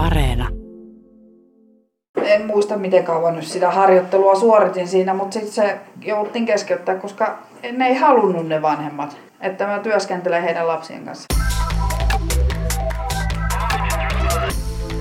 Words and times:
Areena. 0.00 0.48
En 2.22 2.46
muista 2.46 2.76
miten 2.76 3.04
kauan 3.04 3.36
nyt 3.36 3.46
sitä 3.46 3.70
harjoittelua 3.70 4.34
suoritin 4.34 4.88
siinä, 4.88 5.14
mutta 5.14 5.34
sitten 5.34 5.52
se 5.52 5.78
jouduttiin 6.02 6.46
keskeyttää, 6.46 6.94
koska 6.94 7.38
ne 7.72 7.86
ei 7.86 7.94
halunnut 7.94 8.48
ne 8.48 8.62
vanhemmat, 8.62 9.16
että 9.40 9.66
mä 9.66 9.78
työskentelen 9.78 10.42
heidän 10.42 10.68
lapsien 10.68 11.04
kanssa. 11.04 11.24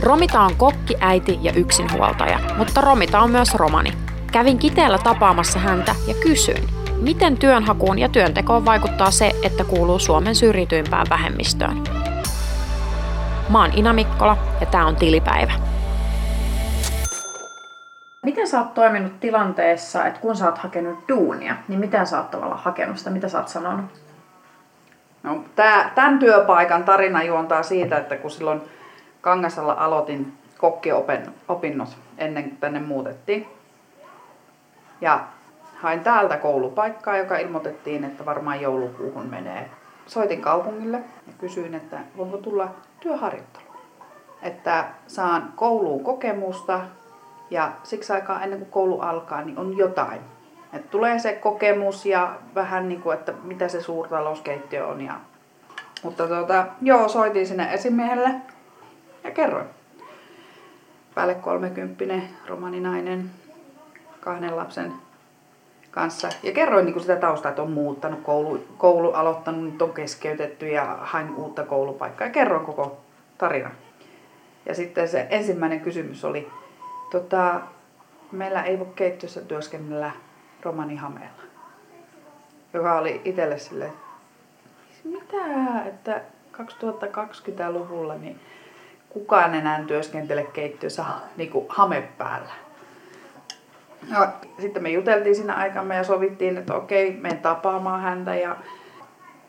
Romita 0.01 0.41
on 0.41 0.55
kokki, 0.57 0.95
äiti 0.99 1.39
ja 1.41 1.51
yksinhuoltaja, 1.55 2.39
mutta 2.57 2.81
Romita 2.81 3.19
on 3.19 3.31
myös 3.31 3.55
romani. 3.55 3.93
Kävin 4.31 4.57
kiteellä 4.57 4.97
tapaamassa 4.97 5.59
häntä 5.59 5.95
ja 6.07 6.13
kysyin, 6.23 6.63
miten 7.01 7.37
työnhakuun 7.37 7.99
ja 7.99 8.09
työntekoon 8.09 8.65
vaikuttaa 8.65 9.11
se, 9.11 9.31
että 9.43 9.63
kuuluu 9.63 9.99
Suomen 9.99 10.35
syrjityimpään 10.35 11.07
vähemmistöön. 11.09 11.98
Mä 13.49 13.61
oon 13.61 13.71
Ina 13.75 13.93
Mikkola 13.93 14.37
ja 14.59 14.65
tää 14.65 14.85
on 14.85 14.95
Tilipäivä. 14.95 15.51
Miten 18.23 18.47
sä 18.47 18.59
oot 18.59 18.73
toiminut 18.73 19.19
tilanteessa, 19.19 20.05
että 20.05 20.19
kun 20.19 20.35
sä 20.35 20.45
oot 20.45 20.57
hakenut 20.57 20.99
duunia, 21.09 21.55
niin 21.67 21.79
miten 21.79 22.07
sä 22.07 22.17
oot 22.17 22.31
tavallaan 22.31 22.59
hakenut 22.59 22.97
sitä, 22.97 23.09
mitä 23.09 23.29
sä 23.29 23.39
oot 23.39 23.47
sanonut? 23.47 23.85
No, 25.23 25.43
tää, 25.55 25.91
tämän 25.95 26.19
työpaikan 26.19 26.83
tarina 26.83 27.23
juontaa 27.23 27.63
siitä, 27.63 27.97
että 27.97 28.15
kun 28.17 28.31
silloin 28.31 28.61
Kangasalla 29.21 29.73
aloitin 29.73 30.33
kokkiopinnot 30.57 31.97
ennen 32.17 32.43
kuin 32.43 32.57
tänne 32.57 32.79
muutettiin. 32.79 33.47
Ja 35.01 35.19
hain 35.75 35.99
täältä 35.99 36.37
koulupaikkaa, 36.37 37.17
joka 37.17 37.37
ilmoitettiin, 37.37 38.03
että 38.03 38.25
varmaan 38.25 38.61
joulukuuhun 38.61 39.25
menee. 39.25 39.69
Soitin 40.07 40.41
kaupungille 40.41 40.97
ja 40.97 41.33
kysyin, 41.37 41.75
että 41.75 41.97
voinko 42.17 42.37
tulla 42.37 42.69
työharjoitteluun. 42.99 43.77
Että 44.41 44.85
saan 45.07 45.53
kouluun 45.55 46.03
kokemusta 46.03 46.81
ja 47.49 47.71
siksi 47.83 48.13
aikaa 48.13 48.43
ennen 48.43 48.59
kuin 48.59 48.71
koulu 48.71 48.99
alkaa, 48.99 49.41
niin 49.41 49.57
on 49.57 49.77
jotain. 49.77 50.21
Et 50.73 50.89
tulee 50.89 51.19
se 51.19 51.33
kokemus 51.33 52.05
ja 52.05 52.35
vähän 52.55 52.89
niin 52.89 53.01
kuin, 53.01 53.17
että 53.17 53.33
mitä 53.43 53.67
se 53.67 53.81
suurtalouskeittiö 53.81 54.87
on. 54.87 55.01
Ja... 55.01 55.13
Mutta 56.03 56.27
tuota, 56.27 56.65
joo, 56.81 57.07
soitin 57.07 57.47
sinne 57.47 57.73
esimiehelle 57.73 58.31
ja 59.23 59.31
kerroin. 59.31 59.67
Päälle 61.15 61.35
30 61.35 62.05
romaninainen, 62.47 63.29
kahden 64.19 64.55
lapsen 64.55 64.93
kanssa. 65.91 66.29
Ja 66.43 66.51
kerroin 66.51 66.85
niin 66.85 66.93
kuin 66.93 67.03
sitä 67.03 67.15
taustaa, 67.15 67.49
että 67.49 67.61
on 67.61 67.71
muuttanut, 67.71 68.19
koulu, 68.23 68.65
koulu 68.77 69.11
aloittanut, 69.11 69.63
nyt 69.63 69.81
on 69.81 69.93
keskeytetty 69.93 70.67
ja 70.67 70.97
hain 71.01 71.35
uutta 71.35 71.63
koulupaikkaa. 71.63 72.27
Ja 72.27 72.33
kerroin 72.33 72.65
koko 72.65 73.01
tarina. 73.37 73.71
Ja 74.65 74.75
sitten 74.75 75.07
se 75.07 75.27
ensimmäinen 75.29 75.81
kysymys 75.81 76.25
oli, 76.25 76.51
tota, 77.11 77.61
meillä 78.31 78.63
ei 78.63 78.79
voi 78.79 78.87
keittiössä 78.95 79.41
työskennellä 79.41 80.11
romanihameella. 80.63 81.43
Joka 82.73 82.97
oli 82.97 83.21
itselle 83.25 83.57
silleen, 83.57 83.93
mitä, 85.03 85.45
että 85.85 86.21
2020-luvulla 86.53 88.15
niin 88.15 88.39
kukaan 89.09 89.55
enää 89.55 89.83
työskentele 89.83 90.43
keittiössä 90.43 91.05
niin 91.37 91.49
kuin 91.49 91.65
hame 91.69 92.01
päällä. 92.17 92.53
No, 94.09 94.27
sitten 94.59 94.83
me 94.83 94.89
juteltiin 94.89 95.35
siinä 95.35 95.53
aikamme 95.53 95.95
ja 95.95 96.03
sovittiin, 96.03 96.57
että 96.57 96.75
okei, 96.75 97.11
menen 97.11 97.39
tapaamaan 97.39 98.01
häntä. 98.01 98.35
Ja 98.35 98.55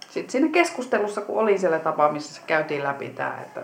sitten 0.09 0.31
siinä 0.31 0.48
keskustelussa, 0.48 1.20
kun 1.20 1.39
olin 1.39 1.59
siellä 1.59 1.79
tapaamisessa, 1.79 2.43
käytiin 2.47 2.84
läpi 2.84 3.09
tämä, 3.09 3.39
että 3.43 3.62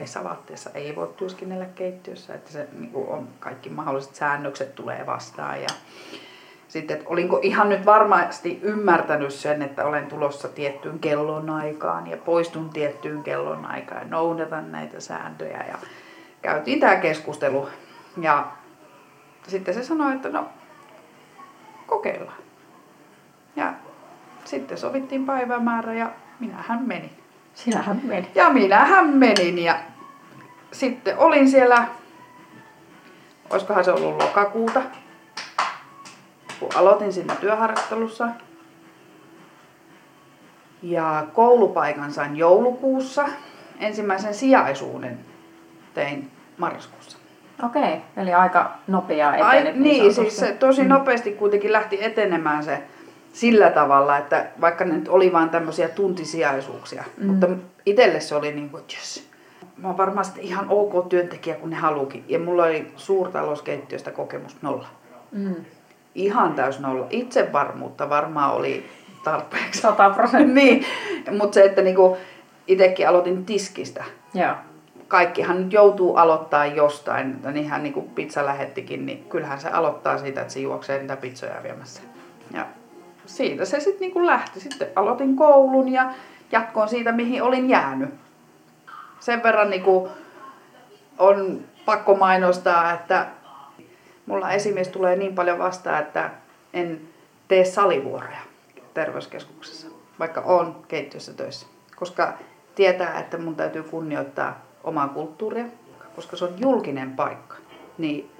ei 0.00 0.06
savatteessa 0.06 0.70
ei 0.74 0.96
voi 0.96 1.14
työskennellä 1.16 1.66
keittiössä, 1.74 2.34
että 2.34 2.52
se 2.52 2.68
niin 2.78 2.92
kuin 2.92 3.08
on 3.08 3.28
kaikki 3.40 3.70
mahdolliset 3.70 4.14
säännökset 4.14 4.74
tulee 4.74 5.06
vastaan. 5.06 5.62
Ja 5.62 5.68
sitten, 6.68 6.96
että 6.96 7.08
olinko 7.08 7.40
ihan 7.42 7.68
nyt 7.68 7.86
varmasti 7.86 8.58
ymmärtänyt 8.62 9.32
sen, 9.32 9.62
että 9.62 9.84
olen 9.84 10.06
tulossa 10.06 10.48
tiettyyn 10.48 10.98
kellonaikaan 10.98 12.06
ja 12.06 12.16
poistun 12.16 12.70
tiettyyn 12.70 13.22
kellonaikaan 13.22 14.02
ja 14.02 14.08
noudatan 14.08 14.72
näitä 14.72 15.00
sääntöjä. 15.00 15.64
Ja 15.68 15.78
käytiin 16.42 16.80
tämä 16.80 16.96
keskustelu 16.96 17.68
ja 18.20 18.46
sitten 19.46 19.74
se 19.74 19.84
sanoi, 19.84 20.14
että 20.14 20.28
no 20.28 20.48
kokeillaan. 21.86 22.38
Ja 23.56 23.72
sitten 24.44 24.78
sovittiin 24.78 25.26
päivämäärä 25.26 25.94
ja 25.94 26.10
minähän 26.40 26.82
menin. 26.82 27.10
Sinähän 27.54 28.00
meni. 28.04 28.30
Ja 28.34 28.50
minähän 28.50 29.08
menin 29.08 29.58
ja 29.58 29.78
sitten 30.72 31.18
olin 31.18 31.50
siellä, 31.50 31.86
olisikohan 33.50 33.84
se 33.84 33.92
ollut 33.92 34.22
lokakuuta, 34.22 34.82
kun 36.60 36.68
aloitin 36.74 37.12
siinä 37.12 37.34
työharjoittelussa. 37.34 38.28
Ja 40.82 41.26
koulupaikan 41.32 42.12
sain 42.12 42.36
joulukuussa. 42.36 43.28
Ensimmäisen 43.80 44.34
sijaisuuden 44.34 45.18
tein 45.94 46.30
marraskuussa. 46.58 47.18
Okei, 47.64 47.96
eli 48.16 48.34
aika 48.34 48.70
nopeaa 48.86 49.34
etenit. 49.36 49.52
Ai, 49.52 49.64
niin 49.64 49.82
niin, 49.82 50.14
siis 50.14 50.36
se 50.36 50.52
tosi 50.52 50.82
Mm. 50.82 50.88
nopeasti 50.88 51.32
kuitenkin 51.32 51.72
lähti 51.72 52.04
etenemään 52.04 52.64
se 52.64 52.82
sillä 53.32 53.70
tavalla, 53.70 54.18
että 54.18 54.46
vaikka 54.60 54.84
ne 54.84 54.94
nyt 54.94 55.08
oli 55.08 55.32
vain 55.32 55.50
tämmöisiä 55.50 55.88
tuntisijaisuuksia, 55.88 57.04
mm. 57.16 57.26
mutta 57.26 57.46
itselle 57.86 58.20
se 58.20 58.34
oli 58.34 58.52
niin 58.52 58.70
kuin, 58.70 58.82
jes, 58.92 59.28
mä 59.76 59.88
oon 59.88 59.96
varmaan 59.96 60.24
sitten 60.24 60.44
ihan 60.44 60.66
ok 60.68 61.08
työntekijä, 61.08 61.54
kun 61.56 61.70
ne 61.70 61.76
haluukin. 61.76 62.24
Ja 62.28 62.38
mulla 62.38 62.64
oli 62.64 62.92
suurtalouskeittiöstä 62.96 64.10
kokemus 64.10 64.56
nolla. 64.62 64.86
Mm. 65.32 65.54
Ihan 66.14 66.54
täys 66.54 66.80
nolla. 66.80 67.06
Itsevarmuutta 67.10 68.08
varmaan 68.08 68.52
oli 68.54 68.86
tarpeeksi. 69.24 69.80
100 69.80 70.10
prosenttia. 70.10 70.54
niin, 70.64 70.84
mutta 71.38 71.54
se, 71.54 71.64
että 71.64 71.82
niinku 71.82 72.16
itsekin 72.66 73.08
aloitin 73.08 73.44
tiskistä. 73.44 74.04
Joo. 74.34 74.54
Kaikkihan 75.08 75.64
nyt 75.64 75.72
joutuu 75.72 76.16
aloittaa 76.16 76.66
jostain, 76.66 77.30
että 77.30 77.50
niinhän 77.50 77.82
niinku 77.82 78.02
pizza 78.02 78.46
lähettikin, 78.46 79.06
niin 79.06 79.24
kyllähän 79.24 79.60
se 79.60 79.68
aloittaa 79.68 80.18
siitä, 80.18 80.40
että 80.40 80.52
se 80.52 80.60
juoksee 80.60 80.98
niitä 80.98 81.16
pizzoja 81.16 81.62
viemässä. 81.62 82.02
Ja 82.52 82.66
siitä 83.26 83.64
se 83.64 83.80
sitten 83.80 84.00
niinku 84.00 84.26
lähti. 84.26 84.60
Sitten 84.60 84.88
aloitin 84.96 85.36
koulun 85.36 85.88
ja 85.88 86.10
jatkoin 86.52 86.88
siitä, 86.88 87.12
mihin 87.12 87.42
olin 87.42 87.70
jäänyt. 87.70 88.14
Sen 89.20 89.42
verran 89.42 89.70
niinku 89.70 90.08
on 91.18 91.60
pakko 91.84 92.14
mainostaa, 92.14 92.92
että 92.92 93.26
mulla 94.26 94.50
esimies 94.50 94.88
tulee 94.88 95.16
niin 95.16 95.34
paljon 95.34 95.58
vastaan, 95.58 96.02
että 96.02 96.30
en 96.74 97.00
tee 97.48 97.64
salivuoroja 97.64 98.38
terveyskeskuksessa, 98.94 99.88
vaikka 100.18 100.40
on 100.40 100.84
keittiössä 100.88 101.32
töissä. 101.32 101.66
Koska 101.96 102.32
tietää, 102.74 103.18
että 103.18 103.38
mun 103.38 103.56
täytyy 103.56 103.82
kunnioittaa 103.82 104.65
omaa 104.86 105.08
kulttuuria, 105.08 105.64
koska 106.16 106.36
se 106.36 106.44
on 106.44 106.54
julkinen 106.58 107.10
paikka. 107.12 107.56
Niin 107.98 108.30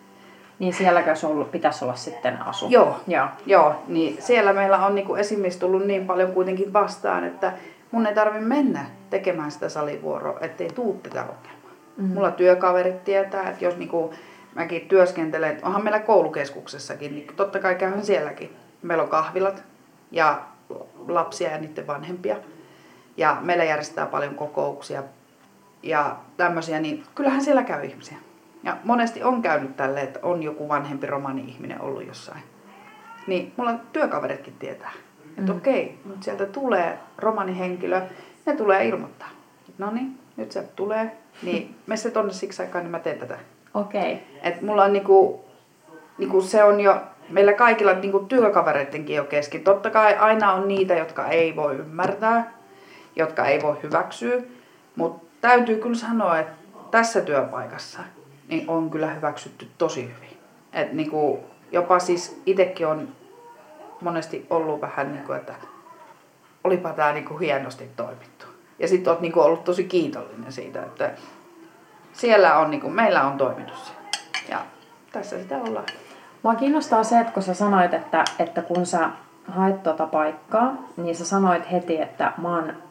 Niin 0.58 0.74
sielläkö 0.74 1.14
se 1.16 1.26
ollut, 1.26 1.50
pitäisi 1.50 1.84
olla 1.84 1.94
sitten 1.94 2.42
asu? 2.42 2.66
Joo. 2.68 3.00
Joo. 3.06 3.26
Joo, 3.46 3.74
niin 3.88 4.16
siellä 4.22 4.52
meillä 4.52 4.86
on 4.86 4.94
niinku 4.94 5.14
esimies 5.14 5.56
tullut 5.56 5.86
niin 5.86 6.06
paljon 6.06 6.32
kuitenkin 6.32 6.72
vastaan, 6.72 7.24
että 7.24 7.52
mun 7.90 8.06
ei 8.06 8.14
tarvi 8.14 8.40
mennä 8.40 8.86
tekemään 9.10 9.50
sitä 9.50 9.68
salivuoroa, 9.68 10.38
ettei 10.40 10.68
tuu 10.68 11.00
tätä 11.02 11.20
ongelmaa. 11.20 11.72
Mm. 11.96 12.04
Mulla 12.04 12.30
työkaverit 12.30 13.04
tietää, 13.04 13.50
että 13.50 13.64
jos 13.64 13.76
niinku 13.76 14.14
mäkin 14.54 14.88
työskentelen, 14.88 15.58
onhan 15.62 15.84
meillä 15.84 16.00
koulukeskuksessakin, 16.00 17.14
niin 17.14 17.26
totta 17.36 17.58
kai 17.58 17.74
käyhän 17.74 18.04
sielläkin. 18.04 18.56
Meillä 18.82 19.02
on 19.02 19.08
kahvilat 19.08 19.62
ja 20.10 20.42
lapsia 21.08 21.50
ja 21.50 21.58
niiden 21.58 21.86
vanhempia. 21.86 22.36
Ja 23.16 23.36
meillä 23.40 23.64
järjestetään 23.64 24.08
paljon 24.08 24.34
kokouksia 24.34 25.02
ja 25.88 26.16
tämmöisiä, 26.36 26.80
niin 26.80 27.04
kyllähän 27.14 27.44
siellä 27.44 27.62
käy 27.62 27.84
ihmisiä. 27.84 28.16
Ja 28.62 28.76
monesti 28.84 29.22
on 29.22 29.42
käynyt 29.42 29.76
tälle, 29.76 30.00
että 30.00 30.20
on 30.22 30.42
joku 30.42 30.68
vanhempi 30.68 31.06
romani-ihminen 31.06 31.80
ollut 31.80 32.06
jossain. 32.06 32.42
Niin 33.26 33.52
mulla 33.56 33.74
työkaveritkin 33.92 34.54
tietää, 34.58 34.92
että 35.38 35.52
mm. 35.52 35.58
okei, 35.58 35.98
nyt 36.04 36.22
sieltä 36.22 36.46
tulee 36.46 36.98
romanihenkilö, 37.18 38.00
ne 38.46 38.56
tulee 38.56 38.88
ilmoittaa. 38.88 39.28
No 39.78 39.90
niin, 39.90 40.18
nyt 40.36 40.52
se 40.52 40.62
tulee, 40.76 41.16
niin 41.42 41.74
me 41.86 41.96
se 41.96 42.10
tonne 42.10 42.32
siksi 42.32 42.62
aikaa, 42.62 42.80
niin 42.80 42.90
mä 42.90 42.98
teen 42.98 43.18
tätä. 43.18 43.38
Okei. 43.74 44.22
Et 44.42 44.62
mulla 44.62 44.84
on 44.84 44.92
niinku, 44.92 45.44
niinku 46.18 46.40
se 46.40 46.64
on 46.64 46.80
jo, 46.80 47.02
meillä 47.28 47.52
kaikilla 47.52 47.92
niinku 47.92 48.18
työkavereidenkin 48.18 49.16
jo 49.16 49.24
kesken. 49.24 49.60
Totta 49.60 49.90
kai 49.90 50.14
aina 50.14 50.52
on 50.52 50.68
niitä, 50.68 50.94
jotka 50.94 51.28
ei 51.28 51.56
voi 51.56 51.76
ymmärtää, 51.76 52.52
jotka 53.16 53.46
ei 53.46 53.62
voi 53.62 53.76
hyväksyä. 53.82 54.42
Mutta 54.96 55.25
täytyy 55.48 55.76
kyllä 55.76 55.94
sanoa, 55.94 56.38
että 56.38 56.52
tässä 56.90 57.20
työpaikassa 57.20 58.00
niin 58.48 58.70
on 58.70 58.90
kyllä 58.90 59.06
hyväksytty 59.06 59.68
tosi 59.78 60.02
hyvin. 60.02 60.38
Et 60.72 60.92
niinku, 60.92 61.44
jopa 61.72 61.98
siis 61.98 62.42
itsekin 62.46 62.86
on 62.86 63.08
monesti 64.00 64.46
ollut 64.50 64.80
vähän 64.80 65.12
niin 65.12 65.24
kuin, 65.24 65.38
että 65.38 65.54
olipa 66.64 66.92
tämä 66.92 67.12
niinku 67.12 67.38
hienosti 67.38 67.90
toimittu. 67.96 68.46
Ja 68.78 68.88
sitten 68.88 69.12
oot 69.12 69.20
niinku 69.20 69.40
ollut 69.40 69.64
tosi 69.64 69.84
kiitollinen 69.84 70.52
siitä, 70.52 70.82
että 70.82 71.10
siellä 72.12 72.58
on, 72.58 72.70
niin 72.70 72.80
kuin, 72.80 72.92
meillä 72.92 73.22
on 73.22 73.38
toiminut 73.38 73.76
se. 73.76 73.92
Ja 74.48 74.58
tässä 75.12 75.38
sitä 75.38 75.58
ollaan. 75.58 75.86
Mua 76.42 76.54
kiinnostaa 76.54 77.04
se, 77.04 77.20
että 77.20 77.32
kun 77.32 77.42
sä 77.42 77.54
sanoit, 77.54 77.94
että, 77.94 78.24
että 78.38 78.62
kun 78.62 78.86
sä 78.86 79.10
haet 79.48 79.82
tuota 79.82 80.06
paikkaa, 80.06 80.74
niin 80.96 81.16
sä 81.16 81.24
sanoit 81.24 81.72
heti, 81.72 82.00
että 82.00 82.32
mä 82.38 82.56
oon, 82.56 82.85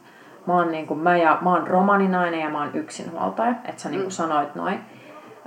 mä 0.47 0.53
oon, 0.53 0.71
niin 0.71 0.87
kuin, 0.87 0.99
mä 0.99 1.17
ja, 1.17 1.37
mä 1.41 1.53
oon 1.53 1.67
romaninainen 1.67 2.39
ja 2.39 2.49
mä 2.49 2.59
oon 2.59 2.71
yksinhuoltaja. 2.73 3.53
Että 3.65 3.81
sä 3.81 3.89
niin 3.89 4.01
kuin 4.01 4.11
sanoit 4.11 4.55
noin. 4.55 4.79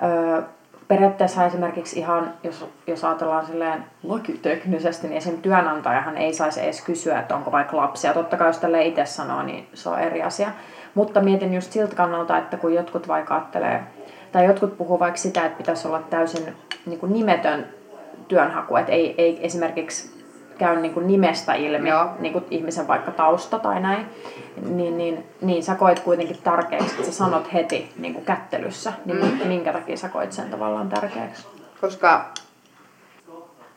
Öö, 0.02 0.42
periaatteessa 0.88 1.44
esimerkiksi 1.44 1.98
ihan, 1.98 2.34
jos, 2.42 2.70
jos 2.86 3.04
ajatellaan 3.04 3.46
silleen 3.46 3.84
lakiteknisesti, 4.02 5.08
niin 5.08 5.16
esim. 5.16 5.42
työnantajahan 5.42 6.16
ei 6.16 6.34
saisi 6.34 6.60
edes 6.60 6.80
kysyä, 6.80 7.18
että 7.18 7.36
onko 7.36 7.52
vaikka 7.52 7.76
lapsia. 7.76 8.14
Totta 8.14 8.36
kai 8.36 8.48
jos 8.48 8.58
tälle 8.58 8.84
itse 8.84 9.06
sanoo, 9.06 9.42
niin 9.42 9.68
se 9.74 9.88
on 9.88 9.98
eri 9.98 10.22
asia. 10.22 10.48
Mutta 10.94 11.20
mietin 11.20 11.54
just 11.54 11.72
siltä 11.72 11.96
kannalta, 11.96 12.38
että 12.38 12.56
kun 12.56 12.74
jotkut 12.74 13.08
vaikka 13.08 13.34
ajattelee, 13.34 13.82
tai 14.32 14.44
jotkut 14.44 14.78
puhuu 14.78 14.98
vaikka 14.98 15.18
sitä, 15.18 15.46
että 15.46 15.58
pitäisi 15.58 15.88
olla 15.88 16.02
täysin 16.10 16.56
niin 16.86 17.00
kuin 17.00 17.12
nimetön 17.12 17.66
työnhaku, 18.28 18.76
että 18.76 18.92
ei, 18.92 19.14
ei 19.18 19.46
esimerkiksi 19.46 20.17
käy 20.58 20.80
niin 20.80 20.94
kuin 20.94 21.06
nimestä 21.06 21.54
ilmi 21.54 21.90
niin 22.18 22.32
kuin 22.32 22.44
ihmisen 22.50 22.88
vaikka 22.88 23.10
tausta 23.10 23.58
tai 23.58 23.80
näin, 23.80 24.06
niin, 24.68 24.98
niin, 24.98 25.24
niin 25.40 25.62
sä 25.62 25.74
koit 25.74 26.00
kuitenkin 26.00 26.38
tärkeäksi, 26.44 26.90
että 26.90 27.04
sä 27.04 27.12
sanot 27.12 27.52
heti 27.52 27.92
niin 27.98 28.14
kuin 28.14 28.24
kättelyssä, 28.24 28.92
niin 29.04 29.24
mm. 29.24 29.48
minkä 29.48 29.72
takia 29.72 29.96
sä 29.96 30.08
koit 30.08 30.32
sen 30.32 30.50
tavallaan 30.50 30.88
tärkeäksi? 30.88 31.46
Koska 31.80 32.30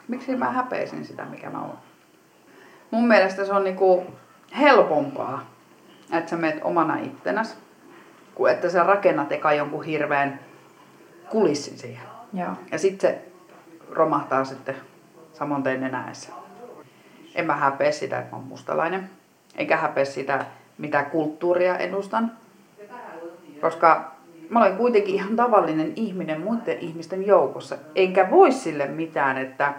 miksi 0.08 0.36
mä 0.36 0.52
häpeisin 0.52 1.06
sitä, 1.06 1.26
mikä 1.26 1.50
mä 1.50 1.62
oon? 1.62 1.78
Mun 2.92 3.08
mielestä 3.08 3.46
se 3.46 3.54
on 3.54 3.64
niinku 3.64 4.06
helpompaa, 4.60 5.42
että 6.12 6.30
sä 6.30 6.38
meet 6.38 6.60
omana 6.64 6.98
ittenäs, 6.98 7.58
kuin 8.36 8.54
että 8.54 8.70
sä 8.70 8.84
rakennat 8.84 9.32
eka 9.32 9.54
jonkun 9.54 9.84
hirveän 9.84 10.40
kulissin 11.30 11.78
siihen. 11.78 12.04
Joo. 12.34 12.52
Ja 12.72 12.78
sitten 12.78 13.10
se 13.10 13.22
romahtaa 13.90 14.46
sitten 14.46 14.76
samoin 15.34 15.64
tein 15.64 15.82
nenäessä. 15.82 16.41
En 17.36 17.46
mä 17.46 17.56
häpeä 17.56 17.92
sitä, 17.92 18.20
että 18.20 18.32
mä 18.32 18.38
oon 18.38 18.48
mustalainen. 18.48 19.10
Enkä 19.58 19.78
häpeä 19.78 20.06
sitä, 20.06 20.46
mitä 20.78 21.04
kulttuuria 21.04 21.78
edustan. 21.78 22.32
Koska 23.62 24.12
mä 24.50 24.60
olen 24.60 24.78
kuitenkin 24.78 25.16
ihan 25.16 25.36
tavallinen 25.36 25.94
ihminen 25.96 26.42
muiden 26.42 26.80
ihmisten 26.80 27.28
joukossa. 27.28 27.78
Enkä 27.96 28.30
voi 28.32 28.52
sille 28.52 28.86
mitään, 28.88 29.38
että 29.38 29.74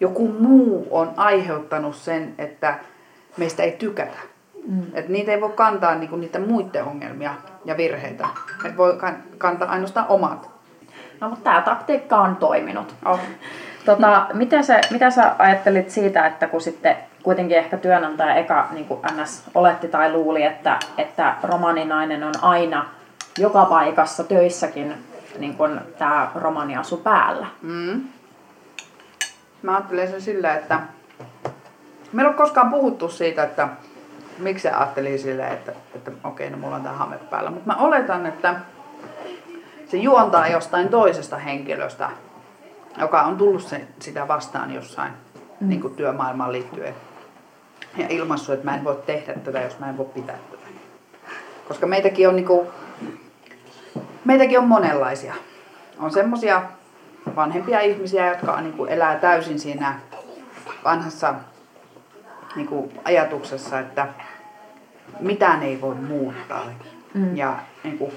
joku 0.00 0.28
muu 0.28 0.88
on 0.90 1.12
aiheuttanut 1.16 1.96
sen, 1.96 2.34
että 2.38 2.78
meistä 3.36 3.62
ei 3.62 3.72
tykätä. 3.72 4.18
Mm. 4.68 4.82
Et 4.94 5.08
niitä 5.08 5.32
ei 5.32 5.40
voi 5.40 5.52
kantaa 5.54 5.94
niinku 5.94 6.16
niitä 6.16 6.38
muiden 6.38 6.84
ongelmia 6.84 7.34
ja 7.64 7.76
virheitä. 7.76 8.28
Et 8.64 8.76
voi 8.76 8.98
kantaa 9.38 9.70
ainoastaan 9.70 10.06
omat. 10.08 10.50
No 11.20 11.28
mutta 11.28 11.44
tämä 11.44 11.60
taktiikka 11.60 12.16
on 12.16 12.36
toiminut. 12.36 12.94
Oh. 13.04 13.20
Tota, 13.84 14.26
mitä, 14.32 14.62
sä, 14.62 14.80
mitä 14.90 15.10
sä 15.10 15.34
ajattelit 15.38 15.90
siitä, 15.90 16.26
että 16.26 16.46
kun 16.46 16.60
sitten 16.60 16.96
kuitenkin 17.22 17.58
ehkä 17.58 17.76
työnantaja 17.76 18.34
eka 18.34 18.68
niin 18.70 18.84
kuin 18.84 19.00
NS 19.16 19.42
oletti 19.54 19.88
tai 19.88 20.12
luuli, 20.12 20.42
että, 20.42 20.78
että 20.98 21.34
romaninainen 21.42 22.24
on 22.24 22.34
aina 22.42 22.86
joka 23.38 23.64
paikassa 23.64 24.24
töissäkin 24.24 24.94
niin 25.38 25.56
kuin 25.56 25.80
tämä 25.98 26.30
romaniasu 26.34 26.96
päällä? 26.96 27.46
Mm. 27.62 28.04
Mä 29.62 29.74
ajattelen 29.74 30.10
sen 30.10 30.20
sillä, 30.20 30.54
että 30.54 30.80
meillä 32.12 32.30
on 32.30 32.36
koskaan 32.36 32.70
puhuttu 32.70 33.08
siitä, 33.08 33.42
että 33.42 33.68
miksi 34.38 34.62
se 34.62 34.70
ajatteli 34.70 35.18
sille, 35.18 35.48
että, 35.48 35.72
että 35.94 36.10
okei, 36.24 36.50
no 36.50 36.56
mulla 36.56 36.76
on 36.76 36.82
tämä 36.82 36.96
hame 36.96 37.18
päällä. 37.30 37.50
Mutta 37.50 37.66
mä 37.66 37.76
oletan, 37.78 38.26
että 38.26 38.54
se 39.86 39.96
juontaa 39.96 40.48
jostain 40.48 40.88
toisesta 40.88 41.36
henkilöstä, 41.36 42.10
joka 42.98 43.22
on 43.22 43.36
tullut 43.36 43.62
se, 43.62 43.86
sitä 44.00 44.28
vastaan 44.28 44.74
jossain 44.74 45.12
mm. 45.60 45.68
niin 45.68 45.80
kuin 45.80 45.94
työmaailmaan 45.94 46.52
liittyen. 46.52 46.94
Ja 47.96 48.06
ilmassut, 48.08 48.54
että 48.54 48.64
mä 48.64 48.76
en 48.76 48.84
voi 48.84 49.02
tehdä 49.06 49.34
tätä, 49.34 49.60
jos 49.60 49.78
mä 49.78 49.88
en 49.88 49.98
voi 49.98 50.06
pitää 50.14 50.38
tätä. 50.50 50.62
Koska 51.68 51.86
meitäkin 51.86 52.28
on, 52.28 52.36
niin 52.36 52.46
kuin, 52.46 52.68
meitäkin 54.24 54.58
on 54.58 54.68
monenlaisia. 54.68 55.34
On 55.98 56.10
semmosia 56.10 56.62
vanhempia 57.36 57.80
ihmisiä, 57.80 58.28
jotka 58.28 58.60
niin 58.60 58.72
kuin, 58.72 58.90
elää 58.90 59.16
täysin 59.16 59.58
siinä 59.58 59.94
vanhassa 60.84 61.34
niin 62.56 62.66
kuin, 62.66 63.00
ajatuksessa, 63.04 63.78
että 63.78 64.08
mitään 65.20 65.62
ei 65.62 65.80
voi 65.80 65.94
muuttaa. 65.94 66.64
Mm. 67.14 67.36
Ja 67.36 67.56
niin 67.84 67.98
kuin, 67.98 68.12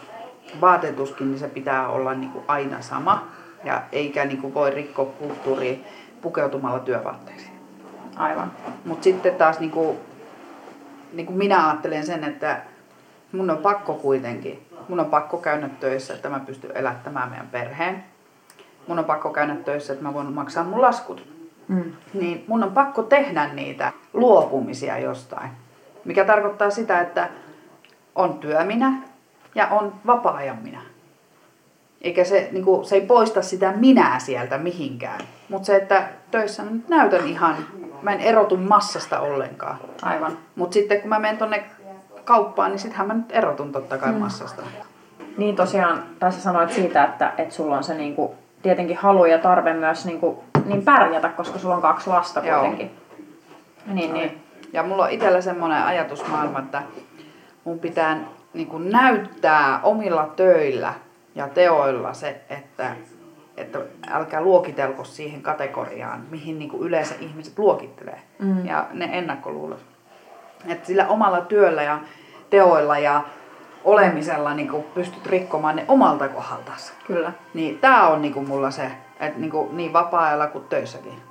vaatetuskin, 0.61 1.31
niin 1.31 1.39
se 1.39 1.47
pitää 1.47 1.87
olla 1.87 2.13
niin 2.13 2.31
kuin, 2.31 2.45
aina 2.47 2.81
sama. 2.81 3.27
Ja 3.65 3.81
eikä 3.91 4.25
niin 4.25 4.41
kuin, 4.41 4.53
voi 4.53 4.71
rikkoa 4.71 5.05
kulttuuria 5.05 5.77
pukeutumalla 6.21 6.79
työvaatteisiin. 6.79 7.51
Aivan. 8.15 8.51
Mutta 8.85 9.03
sitten 9.03 9.35
taas 9.35 9.59
niin 9.59 9.71
kuin, 9.71 9.97
niin 11.13 11.25
kuin 11.25 11.37
minä 11.37 11.67
ajattelen 11.67 12.05
sen, 12.05 12.23
että 12.23 12.61
mun 13.31 13.49
on 13.49 13.57
pakko 13.57 13.93
kuitenkin, 13.93 14.65
mun 14.89 14.99
on 14.99 15.05
pakko 15.05 15.37
käydä 15.37 15.69
töissä, 15.69 16.13
että 16.13 16.29
mä 16.29 16.39
pystyn 16.39 16.77
elättämään 16.77 17.29
meidän 17.29 17.47
perheen. 17.47 18.03
Mun 18.87 18.99
on 18.99 19.05
pakko 19.05 19.29
käydä 19.29 19.55
töissä, 19.55 19.93
että 19.93 20.05
mä 20.05 20.13
voin 20.13 20.33
maksaa 20.33 20.63
mun 20.63 20.81
laskut. 20.81 21.27
Mm. 21.67 21.93
Niin 22.13 22.43
mun 22.47 22.63
on 22.63 22.71
pakko 22.71 23.03
tehdä 23.03 23.47
niitä 23.53 23.91
luopumisia 24.13 24.97
jostain. 24.97 25.49
Mikä 26.05 26.25
tarkoittaa 26.25 26.69
sitä, 26.69 27.01
että 27.01 27.29
on 28.15 28.33
työminä 28.33 28.93
ja 29.55 29.67
on 29.67 29.93
vapaa-ajan 30.05 30.57
minä. 30.63 30.81
Eikä 32.05 32.23
se, 32.23 32.49
niin 32.51 32.63
kuin, 32.65 32.85
se 32.85 32.95
ei 32.95 33.01
poista 33.01 33.41
sitä 33.41 33.73
minää 33.75 34.19
sieltä 34.19 34.57
mihinkään. 34.57 35.19
Mutta 35.49 35.65
se, 35.65 35.75
että 35.75 36.07
töissä 36.31 36.63
nyt 36.63 36.89
näytän 36.89 37.27
ihan, 37.27 37.55
mä 38.01 38.11
en 38.11 38.19
erotu 38.19 38.57
massasta 38.57 39.19
ollenkaan. 39.19 39.77
Aivan. 40.01 40.37
Mutta 40.55 40.73
sitten 40.73 41.01
kun 41.01 41.09
mä 41.09 41.19
menen 41.19 41.37
tonne 41.37 41.63
kauppaan, 42.23 42.71
niin 42.71 42.79
sittenhän 42.79 43.07
mä 43.07 43.13
nyt 43.13 43.25
erotun 43.29 43.71
totta 43.71 43.97
kai 43.97 44.11
mm. 44.11 44.17
massasta. 44.17 44.61
Niin 45.37 45.55
tosiaan, 45.55 46.03
tai 46.19 46.31
sä 46.31 46.41
sanoit 46.41 46.71
siitä, 46.71 47.03
että, 47.03 47.33
että 47.37 47.53
sulla 47.55 47.77
on 47.77 47.83
se 47.83 47.93
niinku, 47.93 48.35
tietenkin 48.61 48.97
halu 48.97 49.25
ja 49.25 49.37
tarve 49.37 49.73
myös 49.73 50.05
niinku, 50.05 50.43
niin 50.65 50.83
pärjätä, 50.83 51.29
koska 51.29 51.59
sulla 51.59 51.75
on 51.75 51.81
kaksi 51.81 52.09
lasta 52.09 52.39
Joo. 52.45 52.59
kuitenkin. 52.59 52.91
Niin, 53.85 54.13
niin. 54.13 54.41
Ja 54.73 54.83
mulla 54.83 55.03
on 55.03 55.11
itsellä 55.11 55.41
semmoinen 55.41 55.83
ajatusmaailma, 55.83 56.59
että 56.59 56.81
mun 57.63 57.79
pitää 57.79 58.17
niin 58.53 58.67
kuin 58.67 58.89
näyttää 58.89 59.79
omilla 59.83 60.33
töillä 60.35 60.93
ja 61.35 61.47
teoilla 61.47 62.13
se, 62.13 62.41
että, 62.49 62.95
että 63.57 63.79
älkää 64.11 64.41
luokitelko 64.41 65.03
siihen 65.03 65.41
kategoriaan, 65.41 66.23
mihin 66.29 66.59
niin 66.59 66.69
kuin 66.69 66.83
yleensä 66.83 67.15
ihmiset 67.19 67.59
luokittelee. 67.59 68.21
Mm. 68.39 68.65
Ja 68.65 68.87
ne 68.93 69.09
ennakkoluulot. 69.11 69.85
Että 70.67 70.87
sillä 70.87 71.07
omalla 71.07 71.41
työllä 71.41 71.83
ja 71.83 71.99
teoilla 72.49 72.97
ja 72.97 73.23
olemisella 73.83 74.53
niin 74.53 74.69
kuin 74.69 74.83
pystyt 74.83 75.25
rikkomaan 75.25 75.75
ne 75.75 75.85
omalta 75.87 76.27
kohdaltansa. 76.27 76.93
Kyllä. 77.07 77.31
Niin 77.53 77.79
tää 77.79 78.07
on 78.07 78.21
niin 78.21 78.33
kuin 78.33 78.47
mulla 78.47 78.71
se, 78.71 78.91
että 79.19 79.39
niin, 79.39 79.51
kuin 79.51 79.77
niin 79.77 79.93
vapaa-ajalla 79.93 80.47
kuin 80.47 80.63
töissäkin. 80.63 81.21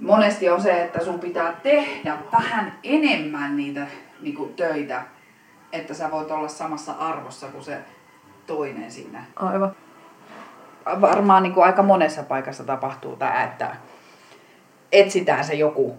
Monesti 0.00 0.50
on 0.50 0.62
se, 0.62 0.82
että 0.82 1.04
sun 1.04 1.20
pitää 1.20 1.52
tehdä 1.62 2.16
vähän 2.32 2.72
enemmän 2.84 3.56
niitä 3.56 3.86
niin 4.20 4.34
kuin 4.34 4.54
töitä, 4.54 5.02
että 5.72 5.94
sä 5.94 6.10
voit 6.10 6.30
olla 6.30 6.48
samassa 6.48 6.92
arvossa 6.92 7.46
kuin 7.46 7.64
se 7.64 7.78
toinen 8.54 8.90
siinä. 8.90 9.24
Aivan. 9.36 9.76
Varmaan 11.00 11.42
niin 11.42 11.52
kuin 11.52 11.64
aika 11.64 11.82
monessa 11.82 12.22
paikassa 12.22 12.64
tapahtuu 12.64 13.16
tämä, 13.16 13.44
että 13.44 13.76
etsitään 14.92 15.44
se 15.44 15.54
joku 15.54 15.96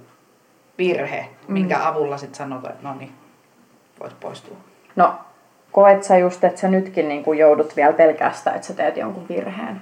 virhe, 0.78 1.30
minkä 1.48 1.76
mm. 1.76 1.86
avulla 1.86 2.18
sitten 2.18 2.38
sanotaan, 2.38 2.74
että 2.74 2.88
no 2.88 2.96
niin, 2.96 3.12
voit 4.00 4.20
poistua. 4.20 4.58
No, 4.96 5.14
koet 5.72 6.04
sä 6.04 6.18
just, 6.18 6.44
että 6.44 6.62
sä 6.62 6.68
nytkin 6.68 7.08
niin 7.08 7.24
kuin 7.24 7.40
joudut 7.40 7.76
vielä 7.76 7.94
pelkästään, 7.94 8.56
että 8.56 8.68
sä 8.68 8.74
teet 8.74 8.98
jonkun 8.98 9.28
virheen? 9.28 9.82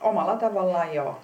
Omalla 0.00 0.36
tavallaan 0.36 0.94
joo. 0.94 1.20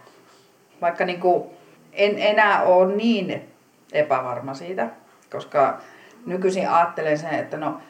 Vaikka 0.80 1.04
niin 1.04 1.20
kuin 1.20 1.44
en 1.92 2.18
enää 2.18 2.62
ole 2.62 2.94
niin 2.94 3.52
epävarma 3.92 4.54
siitä, 4.54 4.86
koska 5.30 5.78
nykyisin 6.26 6.68
ajattelen 6.70 7.18
sen, 7.18 7.34
että 7.34 7.56
no, 7.56 7.80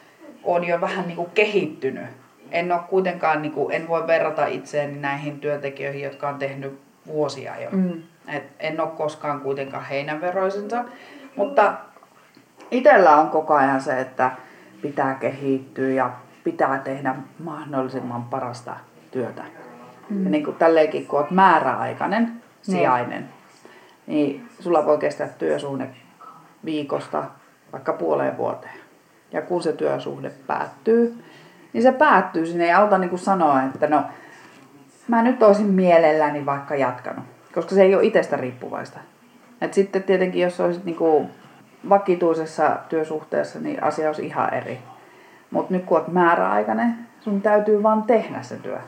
on 0.43 0.67
jo 0.67 0.81
vähän 0.81 1.07
niin 1.07 1.15
kuin 1.15 1.31
kehittynyt. 1.33 2.05
En 2.51 2.71
ole 2.71 2.81
kuitenkaan, 2.89 3.41
niin 3.41 3.51
kuin, 3.51 3.75
en 3.75 3.87
voi 3.87 4.07
verrata 4.07 4.45
itseäni 4.45 4.99
näihin 4.99 5.39
työntekijöihin, 5.39 6.03
jotka 6.03 6.29
on 6.29 6.39
tehnyt 6.39 6.79
vuosia 7.07 7.61
jo. 7.61 7.69
Mm. 7.71 8.03
Et 8.27 8.43
en 8.59 8.81
ole 8.81 8.89
koskaan 8.89 9.41
kuitenkaan 9.41 9.85
heidän 9.85 10.21
veroisensa, 10.21 10.85
mutta 11.35 11.73
itsellä 12.71 13.17
on 13.17 13.29
koko 13.29 13.53
ajan 13.53 13.81
se, 13.81 13.99
että 13.99 14.31
pitää 14.81 15.15
kehittyä 15.15 15.89
ja 15.89 16.11
pitää 16.43 16.79
tehdä 16.79 17.15
mahdollisimman 17.39 18.23
parasta 18.23 18.75
työtä. 19.11 19.43
Mm. 20.09 20.23
Ja 20.23 20.29
niin 20.29 20.43
kuin 20.43 20.57
tälleenkin, 20.57 21.07
kun 21.07 21.19
olet 21.19 21.31
määräaikainen, 21.31 22.41
sijainen, 22.61 23.29
niin, 24.07 24.37
niin 24.37 24.49
sulla 24.59 24.85
voi 24.85 24.97
kestää 24.97 25.27
työsuhde 25.27 25.89
viikosta 26.65 27.23
vaikka 27.71 27.93
puoleen 27.93 28.37
vuoteen. 28.37 28.82
Ja 29.33 29.41
kun 29.41 29.63
se 29.63 29.73
työsuhde 29.73 30.31
päättyy, 30.47 31.23
niin 31.73 31.83
se 31.83 31.91
päättyy 31.91 32.45
sinne 32.45 32.67
ja 32.67 32.79
auta 32.79 32.97
niin 32.97 33.19
sanoa, 33.19 33.63
että 33.63 33.87
no 33.87 34.03
mä 35.07 35.21
nyt 35.23 35.43
olisin 35.43 35.65
mielelläni 35.65 36.45
vaikka 36.45 36.75
jatkanut, 36.75 37.25
koska 37.53 37.75
se 37.75 37.81
ei 37.81 37.95
ole 37.95 38.03
itsestä 38.05 38.37
riippuvaista. 38.37 38.99
Et 39.61 39.73
sitten 39.73 40.03
tietenkin, 40.03 40.41
jos 40.41 40.59
olisit 40.59 40.85
niin 40.85 40.95
kuin 40.95 41.29
vakituisessa 41.89 42.77
työsuhteessa, 42.89 43.59
niin 43.59 43.83
asia 43.83 44.07
olisi 44.07 44.25
ihan 44.25 44.53
eri. 44.53 44.79
Mutta 45.51 45.73
nyt 45.73 45.85
kun 45.85 45.97
olet 45.97 46.07
määräaikainen, 46.07 46.95
sun 47.19 47.41
täytyy 47.41 47.83
vaan 47.83 48.03
tehdä 48.03 48.41
se 48.41 48.55
työ. 48.55 48.79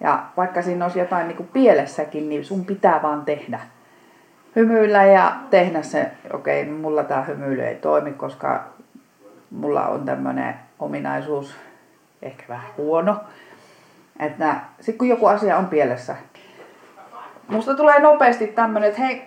Ja 0.00 0.22
vaikka 0.36 0.62
siinä 0.62 0.84
olisi 0.84 0.98
jotain 0.98 1.28
niin 1.28 1.36
kuin 1.36 1.48
pielessäkin, 1.52 2.28
niin 2.28 2.44
sun 2.44 2.64
pitää 2.64 3.02
vaan 3.02 3.24
tehdä. 3.24 3.60
Hymyillä 4.56 5.04
ja 5.04 5.36
tehdä 5.50 5.82
se, 5.82 6.10
okei, 6.32 6.62
okay, 6.62 6.74
mulla 6.74 7.04
tämä 7.04 7.22
hymyily 7.22 7.62
ei 7.62 7.74
toimi, 7.74 8.12
koska 8.12 8.64
mulla 9.52 9.86
on 9.86 10.04
tämmöinen 10.04 10.54
ominaisuus, 10.78 11.54
ehkä 12.22 12.44
vähän 12.48 12.70
huono. 12.76 13.20
Että 14.18 14.56
sitten 14.76 14.98
kun 14.98 15.08
joku 15.08 15.26
asia 15.26 15.56
on 15.56 15.66
pielessä, 15.66 16.16
musta 17.48 17.74
tulee 17.74 18.00
nopeasti 18.00 18.46
tämmönen, 18.46 18.88
että 18.88 19.02
hei, 19.02 19.22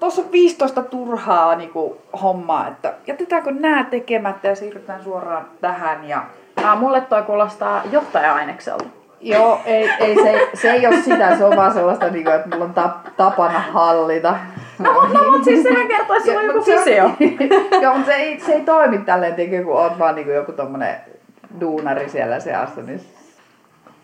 tuossa 0.00 0.22
on 0.22 0.32
15 0.32 0.82
turhaa 0.82 1.56
niin 1.56 1.70
kuin, 1.70 1.98
hommaa, 2.22 2.68
että 2.68 2.94
jätetäänkö 3.06 3.50
nämä 3.52 3.84
tekemättä 3.84 4.48
ja 4.48 4.56
siirrytään 4.56 5.04
suoraan 5.04 5.46
tähän. 5.60 6.08
Ja... 6.08 6.24
Ah, 6.64 6.78
mulle 6.78 7.00
toi 7.00 7.22
kuulostaa 7.22 7.82
johtaja-ainekselta. 7.92 8.99
Joo, 9.20 9.60
ei, 9.64 9.90
ei, 9.98 10.14
se, 10.14 10.48
se 10.54 10.70
ei 10.70 10.86
ole 10.86 10.96
sitä, 10.96 11.36
se 11.36 11.44
on 11.44 11.56
vaan 11.56 11.72
sellaista, 11.72 12.10
niin 12.10 12.24
kuin, 12.24 12.36
että 12.36 12.48
mulla 12.48 12.64
on 12.64 12.74
tap, 12.74 12.96
tapana 13.16 13.58
hallita. 13.58 14.36
No, 14.78 14.92
no, 14.92 15.08
no 15.08 15.30
mutta 15.30 15.44
siis 15.44 15.62
sehän 15.62 15.88
kertoo, 15.88 16.16
että 16.16 16.26
sulla 16.28 16.40
on 16.40 16.46
joku 16.46 16.66
visio. 16.66 17.10
Joo, 17.82 17.94
mutta 17.94 18.12
se 18.12 18.14
ei, 18.14 18.40
se 18.40 18.52
ei 18.52 18.60
toimi 18.60 18.98
tälleen, 18.98 19.34
tietenkin, 19.34 19.64
kun 19.64 19.76
oot 19.76 19.98
vaan 19.98 20.14
niin 20.14 20.24
kuin 20.24 20.34
joku 20.34 20.52
tommonen 20.52 20.96
duunari 21.60 22.08
siellä 22.08 22.40
seassa. 22.40 22.80
Niin... 22.82 23.00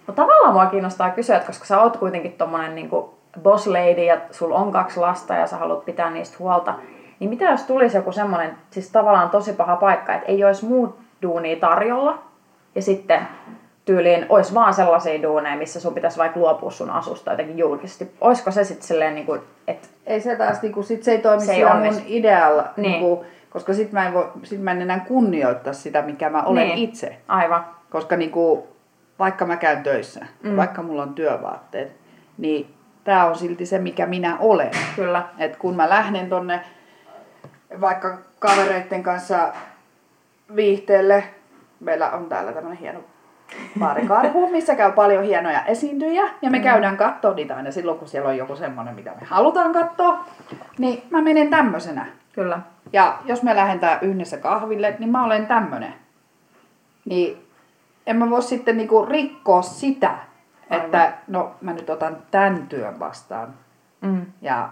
No 0.06 0.14
tavallaan 0.14 0.52
mua 0.52 0.66
kiinnostaa 0.66 1.10
kysyä, 1.10 1.36
että 1.36 1.46
koska 1.46 1.64
sä 1.64 1.80
oot 1.80 1.96
kuitenkin 1.96 2.32
tommonen 2.32 2.74
niin 2.74 2.88
kuin 2.88 3.06
boss 3.42 3.66
lady 3.66 4.04
ja 4.04 4.20
sulla 4.30 4.54
on 4.54 4.72
kaksi 4.72 5.00
lasta 5.00 5.34
ja 5.34 5.46
sä 5.46 5.56
haluat 5.56 5.84
pitää 5.84 6.10
niistä 6.10 6.36
huolta, 6.38 6.74
niin 7.20 7.30
mitä 7.30 7.44
jos 7.44 7.62
tulisi 7.62 7.96
joku 7.96 8.12
semmoinen, 8.12 8.56
siis 8.70 8.90
tavallaan 8.90 9.30
tosi 9.30 9.52
paha 9.52 9.76
paikka, 9.76 10.14
että 10.14 10.26
ei 10.26 10.44
olisi 10.44 10.64
muut 10.64 10.98
duunia 11.22 11.56
tarjolla 11.56 12.18
ja 12.74 12.82
sitten 12.82 13.28
tyyliin 13.86 14.26
olisi 14.28 14.54
vaan 14.54 14.74
sellaisia 14.74 15.22
duuneja, 15.22 15.56
missä 15.56 15.80
sun 15.80 15.94
pitäisi 15.94 16.18
vaikka 16.18 16.40
luopua 16.40 16.70
sun 16.70 16.90
asusta 16.90 17.30
jotenkin 17.30 17.58
julkisesti. 17.58 18.10
Olisiko 18.20 18.50
se 18.50 18.64
sitten 18.64 18.86
silleen, 18.86 19.14
niin 19.14 19.26
kuin, 19.26 19.40
että... 19.66 19.88
Ei 20.06 20.20
se 20.20 20.36
taas, 20.36 20.62
niin 20.62 20.72
kuin, 20.72 20.84
sit 20.84 21.02
se 21.02 21.10
ei 21.10 21.18
toimi 21.18 21.44
se 21.44 21.52
ei 21.52 21.64
mun 21.64 22.02
idealla, 22.06 22.68
niin. 22.76 22.90
Niin 22.90 23.00
kuin, 23.00 23.26
koska 23.50 23.74
sit 23.74 23.92
mä, 23.92 24.06
en 24.06 24.14
voi, 24.14 24.30
sit 24.42 24.62
mä 24.62 24.70
en 24.70 24.82
enää 24.82 25.00
kunnioittaa 25.08 25.72
sitä, 25.72 26.02
mikä 26.02 26.30
mä 26.30 26.42
olen 26.42 26.68
niin. 26.68 26.78
itse. 26.78 27.16
Aivan. 27.28 27.64
Koska 27.90 28.16
niin 28.16 28.30
kuin, 28.30 28.62
vaikka 29.18 29.46
mä 29.46 29.56
käyn 29.56 29.82
töissä, 29.82 30.26
mm. 30.42 30.56
vaikka 30.56 30.82
mulla 30.82 31.02
on 31.02 31.14
työvaatteet, 31.14 31.92
niin 32.38 32.74
tämä 33.04 33.26
on 33.26 33.36
silti 33.36 33.66
se, 33.66 33.78
mikä 33.78 34.06
minä 34.06 34.36
olen. 34.38 34.70
Kyllä. 34.96 35.28
Et 35.38 35.56
kun 35.56 35.76
mä 35.76 35.88
lähden 35.88 36.28
tonne 36.28 36.60
vaikka 37.80 38.18
kavereiden 38.38 39.02
kanssa 39.02 39.52
viihteelle, 40.56 41.24
meillä 41.80 42.10
on 42.10 42.26
täällä 42.26 42.52
tämmöinen 42.52 42.78
hieno 42.78 43.00
baarikarhu, 43.78 44.50
missä 44.50 44.74
käy 44.74 44.92
paljon 44.92 45.24
hienoja 45.24 45.64
esiintyjiä. 45.64 46.28
Ja 46.42 46.50
me 46.50 46.58
mm. 46.58 46.64
käydään 46.64 46.96
katsoa 46.96 47.34
niitä 47.34 47.56
aina 47.56 47.70
silloin, 47.70 47.98
kun 47.98 48.08
siellä 48.08 48.28
on 48.28 48.36
joku 48.36 48.56
semmoinen, 48.56 48.94
mitä 48.94 49.10
me 49.10 49.26
halutaan 49.26 49.72
katsoa. 49.72 50.24
Niin 50.78 51.02
mä 51.10 51.22
menen 51.22 51.50
tämmöisenä. 51.50 52.06
Kyllä. 52.32 52.58
Ja 52.92 53.18
jos 53.24 53.42
me 53.42 53.56
lähdetään 53.56 53.98
yhdessä 54.02 54.36
kahville, 54.36 54.96
niin 54.98 55.10
mä 55.10 55.24
olen 55.24 55.46
tämmönen. 55.46 55.94
Niin 57.04 57.46
en 58.06 58.16
mä 58.16 58.30
voi 58.30 58.42
sitten 58.42 58.76
niinku 58.76 59.04
rikkoa 59.04 59.62
sitä, 59.62 60.14
Aivan. 60.70 60.84
että 60.84 61.12
no 61.26 61.54
mä 61.60 61.72
nyt 61.72 61.90
otan 61.90 62.16
tämän 62.30 62.66
työn 62.66 62.98
vastaan. 62.98 63.54
Mm. 64.00 64.26
Ja 64.42 64.68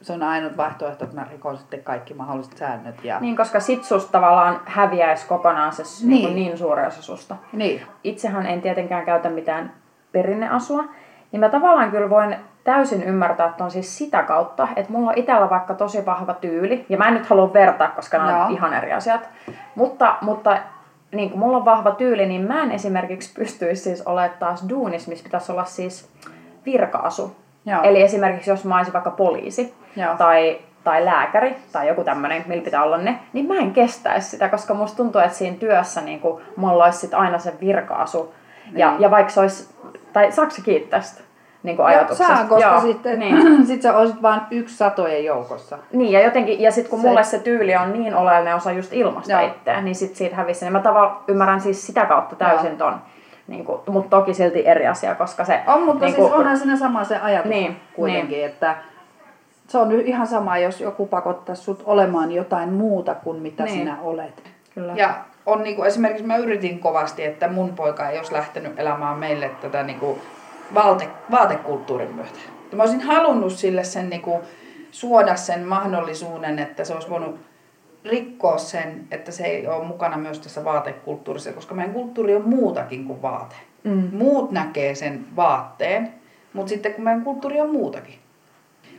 se 0.00 0.12
on 0.12 0.22
ainut 0.22 0.56
vaihtoehto, 0.56 1.04
että 1.04 1.16
mä 1.16 1.26
rikon 1.30 1.56
sitten 1.56 1.82
kaikki 1.82 2.14
mahdolliset 2.14 2.56
säännöt. 2.56 3.04
Ja... 3.04 3.20
Niin, 3.20 3.36
koska 3.36 3.60
sit 3.60 3.84
susta 3.84 4.12
tavallaan 4.12 4.60
häviäisi 4.64 5.26
kokonaan 5.26 5.72
se 5.72 5.82
niin, 6.06 6.24
niin, 6.24 6.34
niin 6.34 6.58
suuri 6.58 6.86
osa 6.86 7.02
susta. 7.02 7.36
Niin. 7.52 7.82
Itsehän 8.04 8.46
en 8.46 8.62
tietenkään 8.62 9.04
käytä 9.04 9.30
mitään 9.30 9.72
perinneasua, 10.12 10.84
niin 11.32 11.40
mä 11.40 11.48
tavallaan 11.48 11.90
kyllä 11.90 12.10
voin 12.10 12.36
täysin 12.64 13.02
ymmärtää, 13.02 13.48
että 13.48 13.64
on 13.64 13.70
siis 13.70 13.98
sitä 13.98 14.22
kautta, 14.22 14.68
että 14.76 14.92
mulla 14.92 15.10
on 15.10 15.18
itsellä 15.18 15.50
vaikka 15.50 15.74
tosi 15.74 16.06
vahva 16.06 16.34
tyyli, 16.34 16.86
ja 16.88 16.98
mä 16.98 17.08
en 17.08 17.14
nyt 17.14 17.26
halua 17.26 17.52
vertaa, 17.52 17.88
koska 17.88 18.18
nämä 18.18 18.46
on 18.46 18.52
ihan 18.52 18.74
eri 18.74 18.92
asiat, 18.92 19.28
mutta, 19.74 20.16
mutta 20.20 20.58
niin 21.12 21.30
kuin 21.30 21.38
mulla 21.38 21.56
on 21.56 21.64
vahva 21.64 21.90
tyyli, 21.90 22.26
niin 22.26 22.42
mä 22.42 22.62
en 22.62 22.72
esimerkiksi 22.72 23.34
pystyisi 23.34 23.82
siis 23.82 24.02
olemaan 24.02 24.38
taas 24.38 24.68
duunis, 24.68 25.08
missä 25.08 25.24
pitäisi 25.24 25.52
olla 25.52 25.64
siis 25.64 26.10
virkaasu. 26.66 27.36
Joo. 27.68 27.82
Eli 27.82 28.02
esimerkiksi 28.02 28.50
jos 28.50 28.64
mä 28.64 28.76
olisin 28.76 28.92
vaikka 28.92 29.10
poliisi 29.10 29.74
Joo. 29.96 30.14
tai, 30.16 30.58
tai 30.84 31.04
lääkäri 31.04 31.56
tai 31.72 31.88
joku 31.88 32.04
tämmöinen, 32.04 32.44
millä 32.46 32.64
pitää 32.64 32.82
olla 32.82 32.98
ne, 32.98 33.18
niin 33.32 33.46
mä 33.46 33.54
en 33.54 33.72
kestäisi 33.72 34.30
sitä, 34.30 34.48
koska 34.48 34.74
musta 34.74 34.96
tuntuu, 34.96 35.20
että 35.20 35.36
siinä 35.36 35.56
työssä 35.56 36.00
niin 36.00 36.20
kuin, 36.20 36.42
mulla 36.56 36.84
olisi 36.84 36.98
sit 36.98 37.14
aina 37.14 37.38
se 37.38 37.52
virkaasu. 37.60 38.34
Niin. 38.66 38.78
Ja, 38.78 38.96
ja 38.98 39.10
vaikka 39.10 39.32
se 39.32 39.40
olisi, 39.40 39.74
tai 40.12 40.32
saako 40.32 40.50
se 40.50 40.62
kiittää 40.62 41.00
sitä? 41.00 41.28
niin 41.62 41.76
kuin 41.76 41.86
ajatuksesta. 41.86 42.36
Saa, 42.36 42.44
koska 42.44 42.70
Joo, 42.70 42.80
sitten 42.80 43.18
niin. 43.18 43.66
sit 43.66 43.82
sä 43.82 43.96
olisit 43.96 44.22
vain 44.22 44.40
yksi 44.50 44.76
satojen 44.76 45.24
joukossa. 45.24 45.78
Niin, 45.92 46.12
ja 46.12 46.24
jotenkin, 46.24 46.60
ja 46.60 46.72
sitten 46.72 46.90
kun 46.90 47.00
se... 47.00 47.08
mulle 47.08 47.24
se 47.24 47.38
tyyli 47.38 47.76
on 47.76 47.92
niin 47.92 48.14
oleellinen 48.14 48.54
osa 48.54 48.72
just 48.72 48.92
ilmasta 48.92 49.40
itseä, 49.40 49.80
niin 49.80 49.94
sit 49.94 50.16
siitä 50.16 50.36
hävisi. 50.36 50.64
Niin 50.64 50.72
mä 50.72 50.80
tavallaan 50.80 51.16
ymmärrän 51.28 51.60
siis 51.60 51.86
sitä 51.86 52.06
kautta 52.06 52.36
täysin 52.36 52.68
Joo. 52.68 52.78
ton. 52.78 53.00
Niin 53.48 53.64
kuin, 53.64 53.80
mutta 53.88 54.16
toki 54.16 54.34
silti 54.34 54.66
eri 54.66 54.86
asia, 54.86 55.14
koska 55.14 55.44
se... 55.44 55.60
On, 55.66 55.82
mutta 55.82 56.04
niin 56.04 56.14
siis 56.14 56.32
onhan 56.32 56.58
siinä 56.58 56.76
sama 56.76 57.04
se 57.04 57.18
ajatus 57.18 57.50
niin, 57.50 57.76
kuitenkin, 57.94 58.36
niin. 58.36 58.46
että 58.46 58.76
se 59.68 59.78
on 59.78 59.92
ihan 60.00 60.26
sama, 60.26 60.58
jos 60.58 60.80
joku 60.80 61.06
pakottaa 61.06 61.54
sut 61.54 61.82
olemaan 61.86 62.32
jotain 62.32 62.72
muuta 62.72 63.14
kuin 63.14 63.42
mitä 63.42 63.64
niin. 63.64 63.78
sinä 63.78 63.96
olet. 64.02 64.42
Kyllä. 64.74 64.92
Ja 64.96 65.14
on 65.46 65.62
niin 65.62 65.76
kuin, 65.76 65.88
esimerkiksi 65.88 66.26
mä 66.26 66.36
yritin 66.36 66.78
kovasti, 66.78 67.24
että 67.24 67.48
mun 67.48 67.72
poika 67.74 68.08
ei 68.08 68.18
olisi 68.18 68.32
lähtenyt 68.32 68.80
elämään 68.80 69.18
meille 69.18 69.50
tätä 69.60 69.82
niin 69.82 70.00
kuin, 70.00 70.20
vaate, 70.74 71.08
vaatekulttuurin 71.30 72.14
myötä. 72.14 72.38
Mä 72.72 72.82
olisin 72.82 73.00
halunnut 73.00 73.52
sille 73.52 73.84
sen 73.84 74.10
niin 74.10 74.22
kuin, 74.22 74.42
suoda 74.90 75.36
sen 75.36 75.66
mahdollisuuden, 75.66 76.58
että 76.58 76.84
se 76.84 76.94
olisi 76.94 77.10
voinut 77.10 77.47
rikkoa 78.04 78.58
sen, 78.58 79.06
että 79.10 79.32
se 79.32 79.44
ei 79.44 79.66
ole 79.66 79.84
mukana 79.84 80.16
myös 80.16 80.40
tässä 80.40 80.64
vaatekulttuurissa, 80.64 81.52
koska 81.52 81.74
meidän 81.74 81.94
kulttuuri 81.94 82.34
on 82.34 82.48
muutakin 82.48 83.04
kuin 83.04 83.22
vaate. 83.22 83.56
Mm. 83.84 84.08
Muut 84.12 84.50
näkee 84.50 84.94
sen 84.94 85.26
vaatteen, 85.36 86.14
mutta 86.52 86.68
sitten 86.68 86.94
kun 86.94 87.04
meidän 87.04 87.22
kulttuuri 87.22 87.60
on 87.60 87.70
muutakin. 87.70 88.18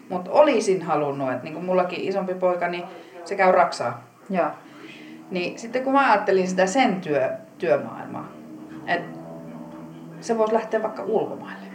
Mutta 0.10 0.32
olisin 0.32 0.82
halunnut, 0.82 1.32
että 1.32 1.44
niin 1.44 1.54
kuin 1.54 1.66
mullakin 1.66 2.02
isompi 2.02 2.34
poika, 2.34 2.68
niin 2.68 2.84
se 3.26 3.36
käy 3.36 3.52
raksaa. 3.52 4.04
Ja. 4.30 4.54
Niin 5.32 5.60
sitten 5.60 5.84
kun 5.84 5.94
mä 5.94 6.12
ajattelin 6.12 6.48
sitä 6.48 6.66
sen 6.66 7.02
työ, 7.02 7.32
työmaailmaa, 7.58 8.32
että 8.88 9.20
se 10.22 10.38
voisi 10.38 10.54
lähteä 10.54 10.84
vaikka 10.84 11.04
ulkomaille. 11.04 11.66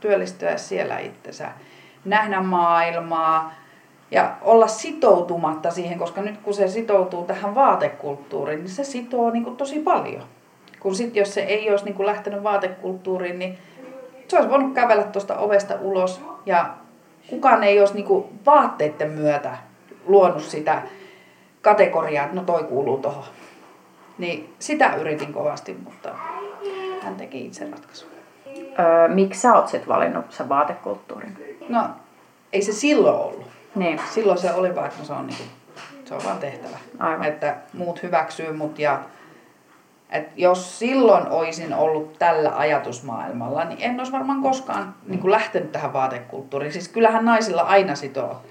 Työllistyä 0.00 0.56
siellä 0.56 0.98
itsensä, 0.98 1.48
nähdä 2.04 2.40
maailmaa 2.40 3.54
ja 4.10 4.36
olla 4.42 4.66
sitoutumatta 4.66 5.70
siihen, 5.70 5.98
koska 5.98 6.20
nyt 6.20 6.38
kun 6.38 6.54
se 6.54 6.68
sitoutuu 6.68 7.24
tähän 7.24 7.54
vaatekulttuuriin, 7.54 8.58
niin 8.58 8.68
se 8.68 8.84
sitoo 8.84 9.30
niin 9.30 9.44
kuin 9.44 9.56
tosi 9.56 9.78
paljon. 9.78 10.22
Kun 10.80 10.94
sitten 10.94 11.20
jos 11.20 11.34
se 11.34 11.40
ei 11.40 11.70
olisi 11.70 11.84
niin 11.84 11.94
kuin 11.94 12.06
lähtenyt 12.06 12.42
vaatekulttuuriin, 12.42 13.38
niin 13.38 13.58
se 14.28 14.36
olisi 14.36 14.50
voinut 14.50 14.74
kävellä 14.74 15.02
tuosta 15.02 15.38
ovesta 15.38 15.74
ulos 15.80 16.20
ja 16.46 16.74
kukaan 17.30 17.64
ei 17.64 17.80
olisi 17.80 17.94
niin 17.94 18.06
kuin 18.06 18.24
vaatteiden 18.46 19.10
myötä 19.10 19.56
luonut 20.06 20.42
sitä 20.42 20.82
kategoriaa, 21.62 22.24
että 22.24 22.36
no 22.36 22.42
toi 22.42 22.64
kuuluu 22.64 22.98
tuohon. 22.98 23.24
Niin 24.18 24.54
sitä 24.58 24.94
yritin 24.94 25.32
kovasti, 25.32 25.76
mutta 25.84 26.14
hän 27.02 27.16
teki 27.16 27.46
itse 27.46 27.70
ratkaisun. 27.70 28.08
Öö, 28.78 29.08
miksi 29.08 29.40
sä 29.40 29.54
oot 29.54 29.68
sit 29.68 29.88
valinnut 29.88 30.32
sen 30.32 30.48
vaatekulttuurin? 30.48 31.58
No, 31.68 31.82
ei 32.52 32.62
se 32.62 32.72
silloin 32.72 33.16
ollut. 33.16 33.47
Niin. 33.78 34.00
Silloin 34.10 34.38
se 34.38 34.52
oli 34.52 34.74
vaikka 34.74 35.04
se 35.04 35.12
on, 35.12 35.26
niinku, 35.26 35.44
se 36.04 36.14
on 36.14 36.24
vaan 36.24 36.38
tehtävä. 36.38 36.76
Aivan. 36.98 37.24
Että 37.24 37.56
muut 37.72 38.02
hyväksyy 38.02 38.52
mut 38.52 38.78
ja 38.78 39.00
et 40.10 40.28
jos 40.36 40.78
silloin 40.78 41.28
olisin 41.28 41.74
ollut 41.74 42.18
tällä 42.18 42.56
ajatusmaailmalla, 42.56 43.64
niin 43.64 43.78
en 43.82 43.98
olisi 43.98 44.12
varmaan 44.12 44.42
koskaan 44.42 44.94
niin 45.06 45.20
kuin 45.20 45.30
lähtenyt 45.30 45.72
tähän 45.72 45.92
vaatekulttuuriin. 45.92 46.72
Siis 46.72 46.88
kyllähän 46.88 47.24
naisilla 47.24 47.62
aina 47.62 47.94
sitoo 47.94 48.42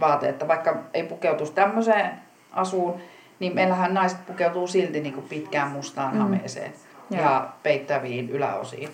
vaateetta, 0.00 0.48
vaikka 0.48 0.76
ei 0.94 1.02
pukeutuisi 1.02 1.52
tämmöiseen 1.52 2.10
asuun, 2.52 3.00
niin 3.38 3.54
meillähän 3.54 3.94
naiset 3.94 4.26
pukeutuu 4.26 4.66
silti 4.66 5.00
niin 5.00 5.14
kuin 5.14 5.28
pitkään 5.28 5.70
mustaan 5.70 6.14
mm. 6.14 6.20
hameeseen 6.20 6.72
ja, 7.10 7.20
ja 7.20 7.48
peittäviin 7.62 8.30
yläosiin. 8.30 8.88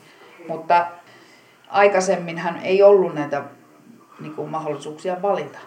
Mutta 0.49 0.87
aikaisemminhan 1.69 2.61
ei 2.63 2.83
ollut 2.83 3.15
näitä 3.15 3.43
niin 4.23 4.35
kuin, 4.35 4.51
mahdollisuuksia 4.51 5.23
valita. 5.23 5.59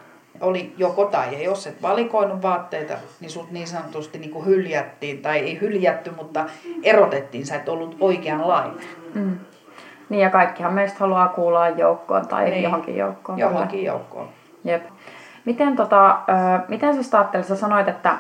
oli 0.42 0.74
joko 0.78 1.06
tai. 1.06 1.34
Ja 1.34 1.44
jos 1.44 1.68
et 1.68 1.82
valikoinut 1.82 2.42
vaatteita, 2.42 2.94
niin 3.20 3.32
sut 3.32 3.52
niin 3.52 3.68
sanotusti 3.68 4.20
niin 4.20 4.32
kuin 4.32 4.46
hyljättiin, 4.46 5.22
tai 5.22 5.40
ei 5.40 5.62
hyljätty, 5.62 6.12
mutta 6.12 6.46
erotettiin. 6.84 7.46
Sä 7.46 7.56
et 7.56 7.70
ollut 7.70 7.98
oikeanlainen. 8.00 8.74
Mm. 9.14 9.40
Niin 10.10 10.22
ja 10.22 10.30
kaikkihan 10.30 10.74
meistä 10.74 11.00
haluaa 11.00 11.28
kuulua 11.28 11.70
joukkoon 11.70 12.28
tai 12.28 12.50
niin. 12.50 12.64
johonkin 12.64 12.98
joukkoon. 12.98 13.40
Johonkin 13.40 13.84
joukkoon. 13.84 14.30
Jep. 14.64 14.84
Miten, 15.46 15.76
tota, 15.76 16.12
ö, 16.12 16.66
miten 16.68 17.04
sä 17.04 17.04
sä 17.44 17.56
sanoit, 17.56 17.88
että 17.88 18.18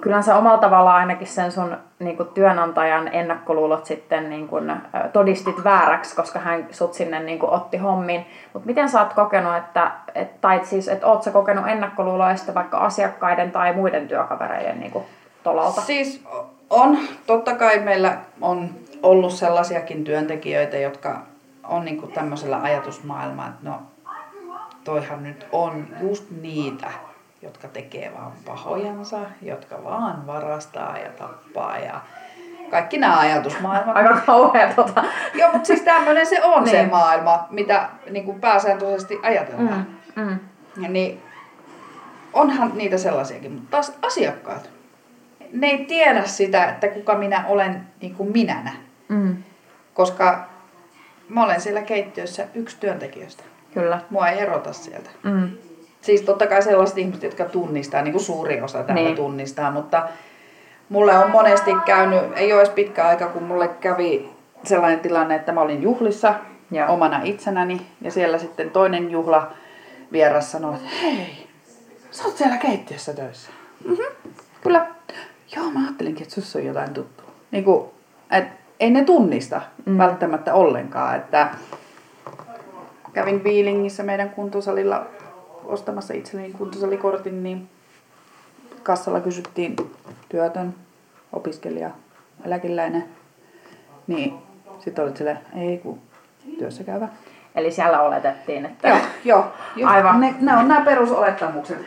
kyllä 0.00 0.22
sä 0.22 0.36
omalla 0.36 0.58
tavalla 0.58 0.94
ainakin 0.94 1.26
sen 1.26 1.52
sun 1.52 1.76
niin 1.98 2.16
kuin 2.16 2.28
työnantajan 2.28 3.08
ennakkoluulot 3.08 3.86
sitten 3.86 4.30
niin 4.30 4.48
kuin, 4.48 4.72
todistit 5.12 5.64
vääräksi, 5.64 6.16
koska 6.16 6.38
hän 6.38 6.66
sut 6.70 6.94
sinne 6.94 7.20
niin 7.20 7.38
kuin, 7.38 7.52
otti 7.52 7.76
hommin. 7.76 8.26
Mutta 8.52 8.66
miten 8.66 8.88
sä 8.88 9.00
oot 9.00 9.12
kokenut, 9.12 9.56
että, 9.56 9.90
et, 10.14 10.40
tai 10.40 10.60
siis, 10.64 10.88
että 10.88 11.06
oot 11.06 11.22
sä 11.22 11.30
kokenut 11.30 11.68
ennakkoluuloa 11.68 12.36
sitten 12.36 12.54
vaikka 12.54 12.78
asiakkaiden 12.78 13.50
tai 13.50 13.72
muiden 13.72 14.08
työkavereiden 14.08 14.80
niin 14.80 14.90
kuin, 14.92 15.04
tolalta? 15.42 15.80
Siis 15.80 16.24
on, 16.70 16.98
totta 17.26 17.54
kai 17.54 17.78
meillä 17.78 18.16
on 18.40 18.70
ollut 19.02 19.32
sellaisiakin 19.32 20.04
työntekijöitä, 20.04 20.76
jotka 20.76 21.18
on 21.64 21.84
niin 21.84 22.00
kuin 22.00 22.12
tämmöisellä 22.12 22.62
ajatusmaailmalla, 22.62 23.50
että 23.50 23.70
no 23.70 23.82
toihan 24.84 25.22
nyt 25.22 25.46
on 25.52 25.86
just 26.00 26.24
niitä, 26.40 26.86
jotka 27.42 27.68
tekee 27.68 28.12
vaan 28.18 28.32
pahojansa, 28.46 29.18
jotka 29.42 29.84
vaan 29.84 30.26
varastaa 30.26 30.98
ja 30.98 31.10
tappaa 31.10 31.78
ja 31.78 32.00
kaikki 32.70 32.98
nämä 32.98 33.18
ajatusmaailmat. 33.18 33.96
Aika 33.96 34.20
kauhea 34.26 34.72
tota. 34.72 35.04
Joo, 35.34 35.52
mutta 35.52 35.66
siis 35.66 35.80
tämmöinen 35.80 36.26
se 36.26 36.42
on 36.42 36.64
niin. 36.64 36.70
se 36.70 36.86
maailma, 36.86 37.46
mitä 37.50 37.88
niin 38.10 38.24
kuin 38.24 38.40
pääsääntöisesti 38.40 39.18
ajatellaan. 39.22 39.86
Mm, 40.16 40.22
mm. 40.22 40.38
Ja 40.82 40.88
niin, 40.88 41.22
onhan 42.32 42.72
niitä 42.74 42.98
sellaisiakin, 42.98 43.52
mutta 43.52 43.70
taas 43.70 43.92
asiakkaat, 44.02 44.70
ne 45.52 45.66
ei 45.66 45.84
tiedä 45.84 46.24
sitä, 46.24 46.64
että 46.64 46.88
kuka 46.88 47.14
minä 47.14 47.44
olen 47.48 47.86
niin 48.00 48.14
kuin 48.14 48.32
minänä. 48.32 48.72
Mm. 49.08 49.36
Koska 49.94 50.48
mä 51.28 51.44
olen 51.44 51.60
siellä 51.60 51.82
keittiössä 51.82 52.46
yksi 52.54 52.76
työntekijöistä. 52.80 53.44
Kyllä. 53.74 54.00
Mua 54.10 54.28
ei 54.28 54.40
erota 54.40 54.72
sieltä. 54.72 55.10
Mm. 55.22 55.50
Siis 56.00 56.22
totta 56.22 56.46
kai 56.46 56.62
sellaiset 56.62 56.98
ihmiset, 56.98 57.22
jotka 57.22 57.44
tunnistaa, 57.44 58.02
niin 58.02 58.12
kuin 58.12 58.24
suuri 58.24 58.60
osa 58.60 58.82
täällä 58.82 59.04
niin. 59.04 59.16
tunnistaa, 59.16 59.70
mutta 59.70 60.08
mulle 60.88 61.18
on 61.18 61.30
monesti 61.30 61.70
käynyt, 61.86 62.22
ei 62.36 62.52
ole 62.52 62.60
edes 62.60 62.74
pitkä 62.74 63.06
aika, 63.06 63.28
kun 63.28 63.42
mulle 63.42 63.68
kävi 63.68 64.30
sellainen 64.64 65.00
tilanne, 65.00 65.34
että 65.34 65.52
mä 65.52 65.60
olin 65.60 65.82
juhlissa 65.82 66.34
ja. 66.70 66.86
omana 66.86 67.20
itsenäni 67.24 67.86
ja 68.00 68.10
siellä 68.10 68.38
sitten 68.38 68.70
toinen 68.70 69.10
juhla 69.10 69.52
vieras 70.12 70.52
sanoi, 70.52 70.74
että 70.74 70.88
hei, 71.02 71.48
sä 72.10 72.24
oot 72.24 72.36
siellä 72.36 72.56
keittiössä 72.56 73.14
töissä. 73.14 73.50
Mm-hmm. 73.84 74.32
Kyllä. 74.62 74.86
Joo, 75.56 75.70
mä 75.70 75.80
ajattelinkin, 75.80 76.22
että 76.22 76.34
sussa 76.34 76.58
on 76.58 76.64
jotain 76.64 76.94
tuttua. 76.94 77.26
Niin 77.50 77.64
kuin, 77.64 77.90
et, 78.30 78.44
ei 78.80 78.90
ne 78.90 79.04
tunnista 79.04 79.60
mm. 79.86 79.98
välttämättä 79.98 80.54
ollenkaan, 80.54 81.16
että 81.16 81.50
kävin 83.12 83.44
Viilingissä 83.44 84.02
meidän 84.02 84.30
kuntosalilla 84.30 85.06
ostamassa 85.66 86.14
itselleni 86.14 86.52
kuntosalikortin, 86.52 87.42
niin 87.42 87.68
kassalla 88.82 89.20
kysyttiin 89.20 89.76
työtön, 90.28 90.74
opiskelija, 91.32 91.90
eläkeläinen. 92.44 93.04
Niin 94.06 94.38
sitten 94.78 95.04
olit 95.04 95.16
sille, 95.16 95.38
ei 95.56 95.78
kun 95.78 96.00
työssä 96.58 96.84
käyvä. 96.84 97.08
Eli 97.54 97.70
siellä 97.70 98.02
oletettiin, 98.02 98.66
että... 98.66 98.88
Joo, 98.88 98.98
joo. 99.24 99.52
joo. 99.76 99.90
Aivan. 99.90 100.20
Ne, 100.20 100.34
ne 100.40 100.56
on 100.56 100.68
nämä 100.68 100.80
perusolettamukset. 100.80 101.78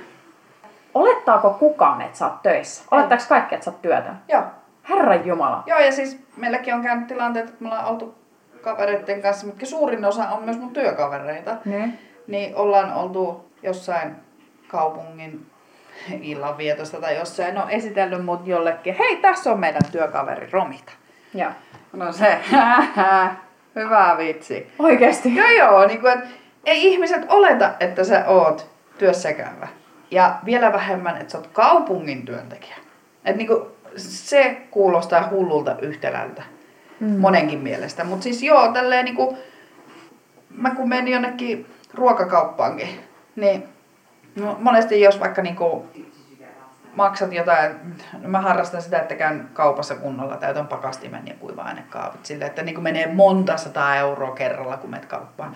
Olettaako 0.93 1.50
kukaan, 1.50 2.01
että 2.01 2.17
sä 2.17 2.25
oot 2.25 2.41
töissä? 2.41 2.83
Olettaako 2.91 3.24
kaikki, 3.29 3.55
että 3.55 3.65
sä 3.65 3.71
oot 3.71 3.81
työtön? 3.81 4.15
Joo. 4.27 4.43
Herran 4.89 5.25
Jumala. 5.25 5.63
Joo, 5.65 5.79
ja 5.79 5.91
siis 5.91 6.19
meilläkin 6.38 6.74
on 6.74 6.81
käynyt 6.81 7.07
tilanteet, 7.07 7.50
että 7.50 7.63
me 7.63 7.69
ollaan 7.69 7.86
oltu 7.86 8.15
kavereiden 8.62 9.21
kanssa, 9.21 9.48
mutta 9.48 9.65
suurin 9.65 10.05
osa 10.05 10.29
on 10.29 10.43
myös 10.43 10.57
mun 10.57 10.74
työkavereita. 10.74 11.57
Ne. 11.65 11.94
Niin 12.27 12.55
ollaan 12.55 12.94
oltu 12.94 13.49
jossain 13.63 14.15
kaupungin 14.67 15.45
illanvietosta 16.22 17.01
tai 17.01 17.15
jossain 17.15 17.57
on 17.57 17.69
esitellyt 17.69 18.25
mut 18.25 18.48
jollekin, 18.48 18.95
hei 19.00 19.15
tässä 19.15 19.51
on 19.51 19.59
meidän 19.59 19.81
työkaveri 19.91 20.50
Romita. 20.51 20.91
Ja. 21.33 21.51
No 21.93 22.11
se, 22.11 22.39
hyvä 23.75 24.15
vitsi. 24.17 24.72
Oikeesti? 24.79 25.35
Joo 25.35 25.50
joo, 25.50 25.87
niin 25.87 26.01
kuin, 26.01 26.13
että 26.13 26.29
ei 26.65 26.87
ihmiset 26.87 27.25
oleta, 27.29 27.74
että 27.79 28.03
sä 28.03 28.24
oot 28.27 28.69
työssäkäyvä. 28.98 29.67
Ja 30.11 30.39
vielä 30.45 30.74
vähemmän, 30.74 31.17
että 31.17 31.31
sä 31.31 31.37
oot 31.37 31.48
kaupungin 31.48 32.25
työntekijä. 32.25 32.75
Et 33.25 33.35
niin 33.35 33.48
kuin, 33.48 33.63
se 33.95 34.61
kuulostaa 34.72 35.29
hullulta 35.31 35.75
yhtälältä 35.81 36.43
mm. 37.00 37.19
monenkin 37.19 37.59
mielestä. 37.59 38.03
Mutta 38.03 38.24
siis 38.24 38.43
joo, 38.43 38.72
tälleen 38.72 39.05
niin 39.05 39.15
kuin, 39.15 39.37
mä 40.50 40.75
kun 40.75 40.89
menin 40.89 41.13
jonnekin 41.13 41.65
ruokakauppaankin, 41.93 42.89
niin 43.40 43.70
no, 44.36 44.58
monesti 44.60 45.02
jos 45.02 45.20
vaikka 45.20 45.42
niinku 45.42 45.86
maksat 46.96 47.34
jotain, 47.34 47.72
no 48.22 48.30
mä 48.30 48.42
harrastan 48.42 48.82
sitä, 48.82 49.00
että 49.00 49.16
käyn 49.16 49.50
kaupassa 49.54 49.96
kunnolla, 49.96 50.38
täytän 50.38 50.68
pakastimen 50.68 51.28
ja 51.28 51.34
kuiva-ainekaapit 51.40 52.25
sille, 52.25 52.46
että 52.46 52.64
niin 52.64 52.84
menee 52.84 53.08
monta 53.14 53.58
sataa 53.58 53.96
euroa 53.96 54.32
kerralla, 54.32 54.78
kun 54.78 54.90
menet 54.90 55.06
kauppaan. 55.06 55.54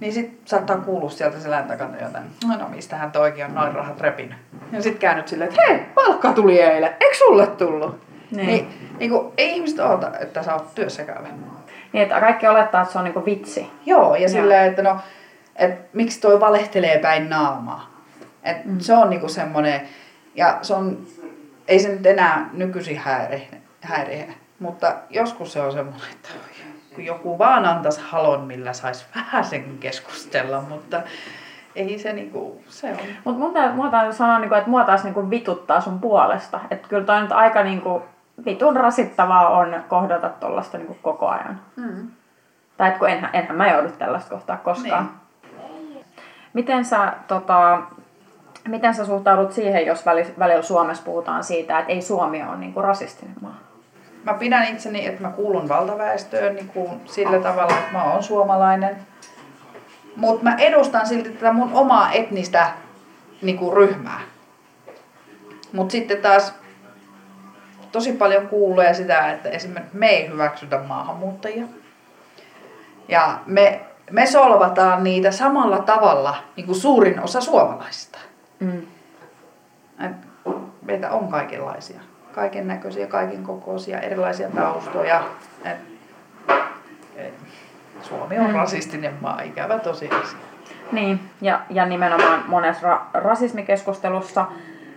Niin 0.00 0.12
sit 0.12 0.40
saattaa 0.44 0.76
kuulua 0.76 1.10
sieltä 1.10 1.40
selän 1.40 1.64
takana 1.64 2.00
jotain, 2.02 2.24
no, 2.48 2.56
no 2.56 2.68
mistähän 2.68 3.12
toikin 3.12 3.44
on 3.44 3.54
noin 3.54 3.74
rahat 3.74 4.00
repinyt. 4.00 4.38
Ja 4.72 4.82
sit 4.82 4.98
käännyt 4.98 5.28
silleen, 5.28 5.50
että 5.50 5.62
hei, 5.68 5.80
palkka 5.94 6.32
tuli 6.32 6.60
eilen, 6.60 6.94
eikö 7.00 7.16
sulle 7.16 7.46
tullut? 7.46 8.06
Niin. 8.30 8.46
niin, 8.46 8.94
niin 8.98 9.10
kuin, 9.10 9.32
ei 9.38 9.50
ihmiset 9.56 9.78
oota, 9.78 10.10
että 10.20 10.42
sä 10.42 10.54
oot 10.54 10.74
työssä 10.74 11.04
käyvä. 11.04 11.28
Niin, 11.92 12.02
että 12.02 12.20
kaikki 12.20 12.46
olettaa, 12.46 12.82
että 12.82 12.92
se 12.92 12.98
on 12.98 13.04
niin 13.04 13.24
vitsi. 13.24 13.70
Joo, 13.86 14.14
ja 14.14 14.28
silleen, 14.28 14.70
että 14.70 14.82
no, 14.82 14.96
että 15.58 15.88
miksi 15.92 16.20
toi 16.20 16.40
valehtelee 16.40 16.98
päin 16.98 17.30
naamaa. 17.30 17.90
Et 18.42 18.64
mm. 18.64 18.78
Se 18.80 18.94
on 18.94 19.10
niinku 19.10 19.28
semmoinen, 19.28 19.88
ja 20.34 20.58
se 20.62 20.74
on, 20.74 21.06
ei 21.68 21.78
se 21.78 21.88
nyt 21.88 22.06
enää 22.06 22.50
nykyisin 22.52 22.98
häiri, 22.98 23.48
häiriä, 23.80 24.24
mutta 24.58 24.94
joskus 25.10 25.52
se 25.52 25.60
on 25.60 25.72
semmoinen, 25.72 26.10
että 26.12 26.28
kun 26.94 27.04
joku 27.04 27.38
vaan 27.38 27.64
antaisi 27.64 28.00
halon, 28.04 28.40
millä 28.40 28.72
saisi 28.72 29.06
vähän 29.16 29.44
sen 29.44 29.78
keskustella, 29.78 30.60
mutta 30.60 31.02
ei 31.76 31.98
se 31.98 32.12
niinku, 32.12 32.62
se 32.68 32.90
on. 32.90 32.98
Mutta 33.24 33.40
mun 33.40 33.52
täytyy, 33.52 33.90
täytyy 33.90 34.12
sanoa, 34.12 34.38
niinku, 34.38 34.54
että 34.54 34.70
mua 34.70 34.84
taas 34.84 35.04
niinku 35.04 35.30
vituttaa 35.30 35.80
sun 35.80 36.00
puolesta. 36.00 36.60
Että 36.70 36.88
kyllä 36.88 37.04
toi 37.04 37.20
nyt 37.20 37.32
aika 37.32 37.62
niinku, 37.62 38.02
vitun 38.44 38.76
rasittavaa 38.76 39.48
on 39.48 39.84
kohdata 39.88 40.28
tuollaista 40.28 40.78
niinku 40.78 40.96
koko 41.02 41.28
ajan. 41.28 41.60
Mm. 41.76 42.10
Tai 42.76 42.88
että 42.88 42.98
kun 42.98 43.08
enhän, 43.08 43.30
enhän 43.32 43.56
mä 43.56 43.72
joudu 43.72 43.88
tällaista 43.88 44.30
kohtaa 44.30 44.56
koskaan. 44.56 45.04
Niin. 45.04 45.25
Miten 46.56 46.84
sä, 46.84 47.12
tota, 47.28 47.82
miten 48.68 48.94
sä 48.94 49.04
suhtaudut 49.04 49.52
siihen, 49.52 49.86
jos 49.86 50.06
välillä 50.38 50.62
Suomessa 50.62 51.04
puhutaan 51.04 51.44
siitä, 51.44 51.78
että 51.78 51.92
ei 51.92 52.02
Suomi 52.02 52.42
ole 52.42 52.56
niin 52.56 52.72
kuin 52.72 52.84
rasistinen 52.84 53.36
maa? 53.40 53.58
Mä 54.24 54.34
pidän 54.34 54.64
itseni, 54.64 55.06
että 55.06 55.22
mä 55.22 55.28
kuulun 55.28 55.68
valtaväestöön 55.68 56.54
niin 56.54 56.68
kuin 56.68 57.00
sillä 57.06 57.38
tavalla, 57.38 57.78
että 57.78 57.92
mä 57.92 58.04
oon 58.04 58.22
suomalainen. 58.22 58.96
Mutta 60.16 60.44
mä 60.44 60.54
edustan 60.58 61.06
silti 61.06 61.30
tätä 61.30 61.52
mun 61.52 61.70
omaa 61.72 62.12
etnistä 62.12 62.68
niin 63.42 63.58
kuin 63.58 63.76
ryhmää. 63.76 64.20
Mutta 65.72 65.92
sitten 65.92 66.22
taas 66.22 66.54
tosi 67.92 68.12
paljon 68.12 68.48
kuulee 68.48 68.94
sitä, 68.94 69.32
että 69.32 69.48
esimerkiksi 69.48 69.96
me 69.96 70.08
ei 70.08 70.28
hyväksytä 70.28 70.78
maahanmuuttajia. 70.78 71.64
Ja 73.08 73.38
me 73.46 73.85
me 74.10 74.26
solvataan 74.26 75.04
niitä 75.04 75.30
samalla 75.30 75.78
tavalla 75.78 76.36
niin 76.56 76.66
kuin 76.66 76.76
suurin 76.76 77.20
osa 77.20 77.40
suomalaisista. 77.40 78.18
Mm. 78.60 78.82
Et 80.06 80.12
meitä 80.82 81.10
on 81.10 81.28
kaikenlaisia. 81.28 82.00
Kaiken 82.34 82.68
näköisiä, 82.68 83.06
kaiken 83.06 83.42
kokoisia, 83.42 84.00
erilaisia 84.00 84.50
taustoja. 84.50 85.22
Et, 85.64 85.76
et, 87.16 87.34
Suomi 88.02 88.38
on 88.38 88.46
mm. 88.46 88.54
rasistinen 88.54 89.14
maa, 89.20 89.40
ikävä 89.40 89.78
tosiasia. 89.78 90.38
Niin, 90.92 91.20
ja, 91.40 91.60
ja 91.70 91.86
nimenomaan 91.86 92.44
monessa 92.46 92.96
ra- 92.96 93.20
rasismikeskustelussa 93.22 94.46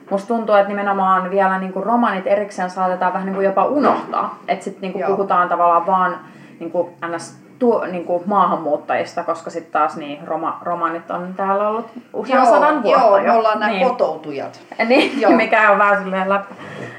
musta 0.10 0.28
tuntuu, 0.28 0.56
että 0.56 0.68
nimenomaan 0.68 1.32
vielä 1.32 1.60
niin 1.60 1.74
kuin 1.74 1.86
romanit 1.86 2.28
erikseen 2.28 2.70
saatetaan 2.70 3.14
vähän 3.14 3.26
niin 3.26 3.36
kuin 3.36 3.46
jopa 3.46 3.66
unohtaa. 3.66 4.40
Että 4.48 4.64
sitten 4.66 4.92
niin 4.92 5.06
puhutaan 5.06 5.50
tavallaan 5.50 5.86
vaan 5.86 6.20
niin 6.60 6.72
kuin 6.72 6.94
ns 7.16 7.49
tuo, 7.60 7.86
niin 7.86 8.06
kuin 8.06 8.24
maahanmuuttajista, 8.26 9.24
koska 9.24 9.50
sitten 9.50 9.72
taas 9.72 9.98
niin, 9.98 10.28
roma, 10.28 10.60
romanit 10.64 11.12
on 11.12 11.34
täällä 11.38 11.70
ollut 11.70 11.86
usean 12.14 12.44
joo, 12.44 12.54
sadan 12.54 12.84
vuotta 12.84 13.02
joo, 13.02 13.18
jo. 13.18 13.24
me 13.24 13.32
ollaan 13.32 13.60
nämä 13.60 13.72
niin. 13.72 13.88
kotoutujat. 13.88 14.60
Niin, 14.88 15.12
joo. 15.22 15.32
mikä 15.32 15.72
on 15.72 15.78
vähän 15.78 16.04
silleen 16.04 16.30
läpi. 16.30 16.54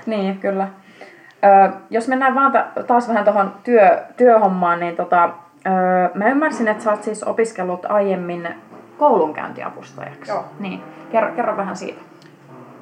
Niin, 0.06 0.38
kyllä. 0.38 0.68
Ö, 1.44 1.70
jos 1.90 2.08
mennään 2.08 2.34
vaan 2.34 2.52
ta- 2.52 2.66
taas 2.86 3.08
vähän 3.08 3.24
tuohon 3.24 3.54
työ, 3.64 4.02
työhommaan, 4.16 4.80
niin 4.80 4.96
tota, 4.96 5.24
ö, 5.24 5.30
mä 6.14 6.28
ymmärsin, 6.28 6.68
että 6.68 6.84
sä 6.84 6.90
oot 6.90 7.02
siis 7.02 7.24
opiskellut 7.24 7.86
aiemmin 7.88 8.48
koulunkäyntiavustajaksi. 8.98 10.30
Joo. 10.30 10.44
Niin. 10.58 10.82
Kerro, 11.12 11.32
kerro 11.32 11.56
vähän 11.56 11.76
siitä. 11.76 12.00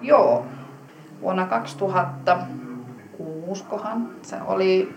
Joo. 0.02 0.44
Vuonna 1.20 1.46
2006 1.46 3.64
kohan 3.64 4.08
se 4.22 4.36
oli 4.46 4.96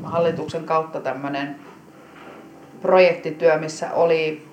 opetushallituksen 0.00 0.64
kautta 0.64 1.00
tämmöinen 1.00 1.56
projektityö, 2.80 3.58
missä 3.58 3.92
oli 3.92 4.48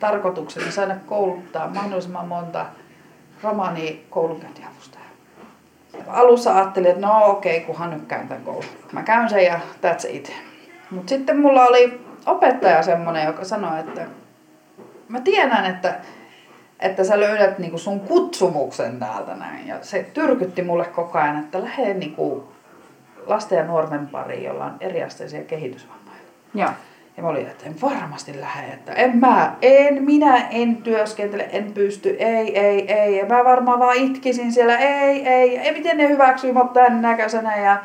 tarkoituksena 0.00 0.70
saada 0.70 0.96
kouluttaa 1.06 1.68
mahdollisimman 1.68 2.28
monta 2.28 2.66
romani 3.42 4.06
koulunkäyntiavustajaa. 4.10 5.04
Alussa 6.08 6.56
ajattelin, 6.56 6.90
että 6.90 7.06
no 7.06 7.26
okei, 7.26 7.56
okay, 7.56 7.66
kunhan 7.66 7.90
nyt 7.90 8.06
käyn 8.08 8.28
tämän 8.28 8.44
koulun. 8.44 8.64
Mä 8.92 9.02
käyn 9.02 9.28
sen 9.28 9.44
ja 9.44 9.60
that's 9.82 10.08
it. 10.08 10.32
Mutta 10.90 11.08
sitten 11.08 11.40
mulla 11.40 11.66
oli 11.66 12.00
opettaja 12.26 12.82
semmonen, 12.82 13.26
joka 13.26 13.44
sanoi, 13.44 13.80
että 13.80 14.06
mä 15.08 15.20
tiedän, 15.20 15.66
että, 15.66 15.94
että 16.80 17.04
sä 17.04 17.20
löydät 17.20 17.58
niinku 17.58 17.78
sun 17.78 18.00
kutsumuksen 18.00 18.98
täältä 18.98 19.34
näin. 19.34 19.66
Ja 19.66 19.78
se 19.82 20.10
tyrkytti 20.14 20.62
mulle 20.62 20.84
koko 20.84 21.18
ajan, 21.18 21.40
että 21.40 21.62
lähde 21.62 21.94
niinku 21.94 22.53
lasten 23.26 23.58
ja 23.58 23.64
nuorten 23.64 24.06
pariin, 24.06 24.44
jolla 24.44 24.64
on 24.64 24.76
eriasteisia 24.80 25.42
kehitysvammoja. 25.42 26.18
Joo. 26.54 26.70
Ja 27.16 27.22
mä 27.22 27.28
olin, 27.28 27.46
että 27.46 27.66
en 27.66 27.80
varmasti 27.82 28.40
lähde, 28.40 28.72
että 28.72 28.92
en 28.92 29.16
mä, 29.16 29.56
en, 29.62 30.04
minä 30.04 30.48
en 30.48 30.76
työskentele, 30.76 31.48
en 31.52 31.72
pysty, 31.72 32.16
ei, 32.18 32.58
ei, 32.58 32.92
ei. 32.92 33.16
Ja 33.16 33.26
mä 33.26 33.44
varmaan 33.44 33.78
vaan 33.78 33.96
itkisin 33.96 34.52
siellä, 34.52 34.78
ei, 34.78 35.28
ei, 35.28 35.58
ei, 35.58 35.72
miten 35.72 35.96
ne 35.96 36.08
hyväksyy 36.08 36.52
mut 36.52 36.72
tän 36.72 37.02
näköisenä 37.02 37.56
ja 37.56 37.76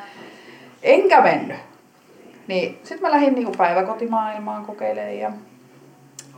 enkä 0.84 1.22
mennyt. 1.22 1.58
Niin 2.48 2.80
sit 2.84 3.02
mä 3.02 3.12
lähdin 3.12 3.34
niinku 3.34 3.52
päiväkotimaailmaan 3.58 4.66
kokeilemaan 4.66 5.18
ja 5.18 5.32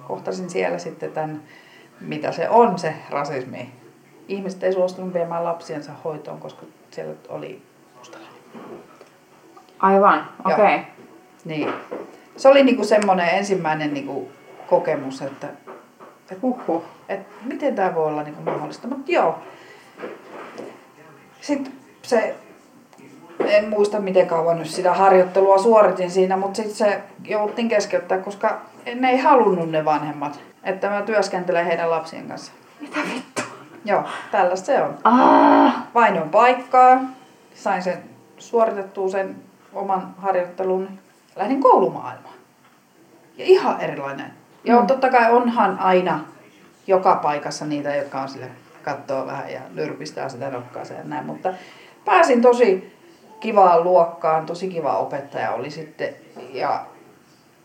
kohtasin 0.08 0.50
siellä 0.50 0.78
sitten 0.78 1.12
tämän, 1.12 1.42
mitä 2.02 2.32
se 2.32 2.50
on 2.50 2.80
se 2.80 2.94
rasismi. 3.10 3.70
Ihmiset 4.28 4.64
ei 4.64 4.74
suostunut 4.74 5.14
viemään 5.14 5.44
lapsiensa 5.44 5.92
hoitoon, 6.04 6.40
koska 6.40 6.66
siellä 6.92 7.14
oli 7.30 7.62
mustalainen. 7.98 8.42
Aivan, 9.82 10.28
okei. 10.46 10.76
Okay. 10.76 10.80
Niin. 11.46 11.74
Se 12.38 12.48
oli 12.48 12.64
niinku 12.64 12.84
semmoinen 12.84 13.30
ensimmäinen 13.30 13.94
niinku 13.94 14.32
kokemus, 14.68 15.22
että, 15.22 15.48
että, 16.22 16.36
Huhhuh. 16.42 16.84
että 17.10 17.34
miten 17.46 17.76
tämä 17.76 17.96
voi 17.96 18.06
olla 18.08 18.24
niinku 18.24 18.42
mahdollista. 18.42 18.88
Mutta 18.88 19.12
joo. 19.12 19.40
Sitten 21.42 21.74
se, 22.02 22.36
en 23.46 23.70
muista 23.70 24.00
miten 24.00 24.28
kauan 24.28 24.60
nyt 24.60 24.70
sitä 24.70 24.94
harjoittelua 24.94 25.58
suoritin 25.58 26.12
siinä, 26.12 26.38
mutta 26.38 26.56
sitten 26.56 26.76
se 26.76 27.02
jouduttiin 27.26 27.70
keskeyttää, 27.70 28.18
koska 28.18 28.62
ne 28.96 29.10
ei 29.10 29.18
halunnut 29.18 29.72
ne 29.72 29.86
vanhemmat, 29.86 30.40
että 30.64 30.90
mä 30.90 31.02
työskentelen 31.02 31.66
heidän 31.66 31.90
lapsien 31.90 32.28
kanssa. 32.28 32.52
Mitä 32.82 33.00
vittu? 33.16 33.42
Joo, 33.86 34.04
tällaista 34.32 34.66
se 34.66 34.82
on. 34.82 34.98
Ah. 35.04 35.84
Vainon 35.94 36.30
paikkaa, 36.30 37.02
sain 37.54 37.84
sen 37.84 38.04
suoritettua 38.38 39.10
sen 39.10 39.36
oman 39.74 40.14
harjoittelun, 40.18 40.90
lähdin 41.36 41.62
koulumaailmaan. 41.62 42.36
Ja 43.38 43.46
ihan 43.46 43.82
erilainen. 43.82 44.34
Joo, 44.64 44.82
Mm. 44.82 44.88
totta 44.88 45.10
kai 45.10 45.32
onhan 45.34 45.80
aina 45.80 46.20
joka 46.88 47.16
paikassa 47.16 47.66
niitä, 47.66 47.96
jotka 47.96 48.22
on 48.22 48.30
sille 48.30 48.48
kattoo 48.84 49.26
vähän 49.26 49.52
ja 49.52 49.60
nyrpistää 49.74 50.30
sitä 50.30 50.50
nokkaansa 50.50 50.94
ja 50.94 51.04
näin, 51.04 51.26
mutta 51.26 51.54
pääsin 52.06 52.42
tosi 52.42 52.98
kivaan 53.40 53.84
luokkaan, 53.84 54.46
tosi 54.46 54.68
kiva 54.70 54.98
opettaja 54.98 55.52
oli 55.52 55.72
sitten 55.72 56.16
ja 56.54 56.86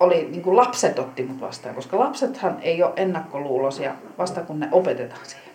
oli 0.01 0.29
niin 0.31 0.43
kuin 0.43 0.57
lapset 0.57 0.99
otti 0.99 1.23
mut 1.23 1.41
vastaan, 1.41 1.75
koska 1.75 1.99
lapsethan 1.99 2.57
ei 2.63 2.83
ole 2.83 2.93
ennakkoluuloisia 2.97 3.95
vasta 4.19 4.41
kun 4.41 4.61
ne 4.61 4.69
opetetaan 4.73 5.27
siihen. 5.27 5.51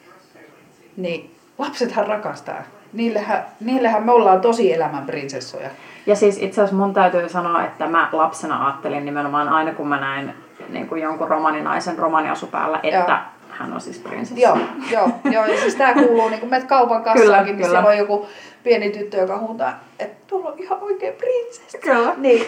Niin 0.97 1.35
lapsethan 1.57 2.07
rakastaa. 2.07 2.63
Niillehän, 2.93 3.45
niillehän 3.59 4.03
me 4.03 4.11
ollaan 4.11 4.41
tosi 4.41 4.73
elämän 4.73 5.05
prinsessoja. 5.05 5.69
Ja 6.05 6.15
siis 6.15 6.37
itse 6.37 6.61
asiassa 6.61 6.75
mun 6.75 6.93
täytyy 6.93 7.29
sanoa, 7.29 7.65
että 7.65 7.87
mä 7.87 8.09
lapsena 8.11 8.65
ajattelin 8.65 9.05
nimenomaan 9.05 9.49
aina 9.49 9.73
kun 9.73 9.87
mä 9.87 9.99
näin 9.99 10.33
niin 10.69 10.87
kuin 10.87 11.01
jonkun 11.01 11.27
romaninaisen 11.27 11.97
romaniasu 11.97 12.47
päällä, 12.47 12.79
että 12.83 12.97
Joo. 12.97 13.17
hän 13.49 13.73
on 13.73 13.81
siis 13.81 13.99
prinsessi. 13.99 14.41
Joo, 14.41 14.57
joo, 14.91 15.09
joo. 15.31 15.45
Ja 15.45 15.59
siis 15.59 15.75
tää 15.75 15.93
kuuluu, 15.93 16.29
niin 16.29 16.39
kun 16.39 16.49
menet 16.49 16.67
kaupan 16.67 17.03
kassaankin, 17.03 17.57
niin 17.57 17.69
siellä 17.69 17.89
on 17.89 17.97
joku 17.97 18.27
pieni 18.63 18.89
tyttö, 18.89 19.17
joka 19.17 19.37
huutaa, 19.37 19.79
että 19.99 20.15
tuolla 20.27 20.49
on 20.49 20.59
ihan 20.59 20.79
oikein 20.81 21.13
prinsessa. 21.13 21.77
Kyllä. 21.77 22.13
Niin, 22.17 22.45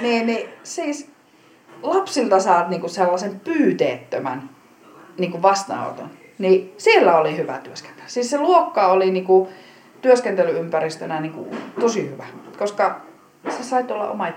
niin, 0.00 0.26
niin 0.26 0.48
siis 0.62 1.10
lapsilta 1.82 2.40
saat 2.40 2.68
niinku 2.68 2.88
sellaisen 2.88 3.40
pyyteettömän 3.40 4.50
niinku 5.18 5.42
vastaanoton. 5.42 6.10
Niin 6.38 6.74
siellä 6.76 7.16
oli 7.16 7.36
hyvä 7.36 7.58
työskentää. 7.58 8.04
Siis 8.06 8.30
se 8.30 8.38
luokka 8.38 8.86
oli 8.86 9.10
niinku 9.10 9.48
työskentelyympäristönä 10.02 11.20
niinku 11.20 11.48
tosi 11.80 12.10
hyvä, 12.10 12.24
koska 12.58 13.00
sä 13.48 13.64
sait 13.64 13.90
olla 13.90 14.10
oma. 14.10 14.28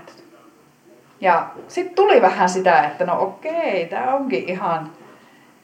Ja 1.22 1.48
sitten 1.68 1.96
tuli 1.96 2.22
vähän 2.22 2.50
sitä, 2.50 2.84
että 2.84 3.06
no 3.06 3.22
okei, 3.22 3.86
tämä 3.86 4.14
onkin 4.14 4.50
ihan, 4.50 4.92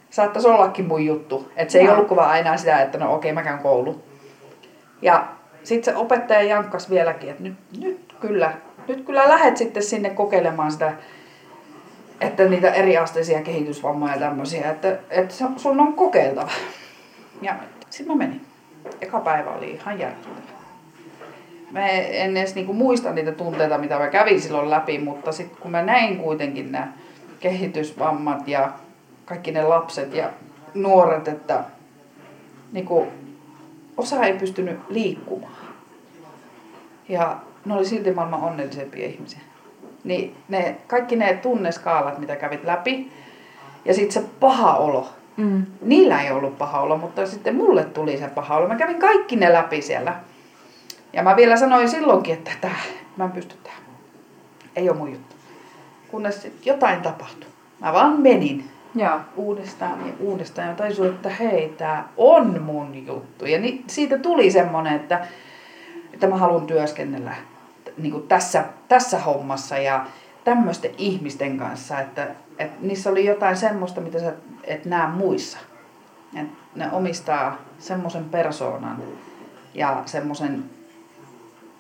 saattaisi 0.09 0.47
ollakin 0.47 0.85
mun 0.85 1.05
juttu. 1.05 1.51
Että 1.55 1.71
se 1.71 1.79
ei 1.79 1.89
ollut 1.89 2.15
vaan 2.15 2.29
aina 2.29 2.57
sitä, 2.57 2.81
että 2.81 2.97
no 2.97 3.15
okei, 3.15 3.33
mä 3.33 3.43
käyn 3.43 3.59
koulu. 3.59 4.03
Ja 5.01 5.27
sitten 5.63 5.93
se 5.93 5.99
opettaja 5.99 6.43
jankkas 6.43 6.89
vieläkin, 6.89 7.29
että 7.29 7.43
nyt, 7.43 7.55
nyt 7.79 8.15
kyllä, 8.19 8.53
nyt 8.87 9.05
kyllä 9.05 9.29
lähet 9.29 9.57
sitten 9.57 9.83
sinne 9.83 10.09
kokeilemaan 10.09 10.71
sitä, 10.71 10.93
että 12.21 12.43
niitä 12.43 12.71
eriasteisia 12.71 13.41
kehitysvammoja 13.41 14.13
ja 14.13 14.19
tämmöisiä, 14.19 14.71
että, 14.71 14.97
että 15.09 15.35
sun 15.57 15.79
on 15.79 15.93
kokeiltava. 15.93 16.51
Ja 17.41 17.55
sitten 17.89 18.17
mä 18.17 18.23
menin. 18.23 18.45
Eka 19.01 19.19
päivä 19.19 19.51
oli 19.51 19.71
ihan 19.71 19.99
järkyttävä. 19.99 20.52
Mä 21.73 21.88
en 21.89 22.38
edes 22.38 22.55
niinku 22.55 22.73
muista 22.73 23.12
niitä 23.12 23.31
tunteita, 23.31 23.77
mitä 23.77 23.99
mä 23.99 24.07
kävin 24.07 24.41
silloin 24.41 24.69
läpi, 24.69 24.99
mutta 24.99 25.31
sitten 25.31 25.57
kun 25.62 25.71
mä 25.71 25.81
näin 25.81 26.17
kuitenkin 26.17 26.71
nämä 26.71 26.93
kehitysvammat 27.39 28.47
ja 28.47 28.71
kaikki 29.25 29.51
ne 29.51 29.63
lapset 29.63 30.13
ja 30.13 30.29
nuoret, 30.73 31.27
että 31.27 31.63
niinku, 32.71 33.07
osa 33.97 34.23
ei 34.23 34.33
pystynyt 34.33 34.79
liikkumaan. 34.89 35.53
Ja 37.09 37.38
ne 37.65 37.73
oli 37.73 37.86
silti 37.86 38.12
maailman 38.12 38.41
onnellisempia 38.41 39.07
ihmisiä. 39.07 39.39
Niin 40.03 40.36
ne, 40.49 40.75
kaikki 40.88 41.15
ne 41.15 41.39
tunneskaalat, 41.41 42.17
mitä 42.17 42.36
kävit 42.36 42.63
läpi, 42.63 43.12
ja 43.86 43.93
sitten 43.93 44.23
se 44.23 44.29
paha 44.39 44.75
olo. 44.75 45.09
Mm. 45.38 45.65
Niillä 45.81 46.21
ei 46.21 46.31
ollut 46.31 46.57
paha 46.57 46.81
olo, 46.81 46.97
mutta 46.97 47.27
sitten 47.27 47.55
mulle 47.55 47.83
tuli 47.83 48.17
se 48.17 48.27
paha 48.27 48.57
olo. 48.57 48.67
Mä 48.67 48.75
kävin 48.75 48.99
kaikki 48.99 49.36
ne 49.36 49.53
läpi 49.53 49.81
siellä. 49.81 50.15
Ja 51.13 51.23
mä 51.23 51.36
vielä 51.36 51.58
sanoin 51.58 51.89
silloinkin, 51.89 52.34
että 52.34 52.52
tää, 52.62 52.80
mä 53.17 53.23
en 53.23 53.32
pysty 53.32 53.56
tähän. 53.63 53.84
Ei 54.76 54.89
ole 54.89 54.97
mun 54.97 55.12
juttu. 55.12 55.36
Kunnes 56.12 56.41
sit 56.41 56.65
jotain 56.65 57.02
tapahtui. 57.02 57.49
Mä 57.80 57.93
vaan 57.93 58.21
menin 58.21 58.69
Joo. 58.95 59.19
uudestaan 59.36 60.08
ja 60.08 60.13
uudestaan 60.19 60.67
ja 60.67 60.76
tajusin, 60.76 61.06
että 61.06 61.30
hei, 61.30 61.73
tää 61.78 62.08
on 62.17 62.62
mun 62.62 63.08
juttu. 63.08 63.45
Ja 63.45 63.60
ni, 63.60 63.84
siitä 63.88 64.17
tuli 64.17 64.52
semmonen, 64.52 64.95
että, 64.95 65.28
että 66.13 66.28
mä 66.28 66.38
haluan 66.38 66.67
työskennellä 66.67 67.36
niin 67.97 68.12
kuin 68.12 68.28
tässä, 68.28 68.65
tässä 68.88 69.19
hommassa 69.19 69.78
ja 69.78 70.06
tämmöisten 70.43 70.91
ihmisten 70.97 71.58
kanssa, 71.58 71.99
että, 71.99 72.28
että 72.58 72.78
niissä 72.82 73.10
oli 73.10 73.26
jotain 73.26 73.58
semmoista, 73.58 74.02
mitä 74.02 74.19
sä 74.19 74.34
et 74.63 74.86
näe 74.86 75.08
muissa. 75.08 75.58
Et 76.36 76.47
ne 76.76 76.91
omistaa 76.91 77.58
semmoisen 77.80 78.26
persoonan 78.26 79.04
ja 79.73 80.04
semmoisen 80.06 80.63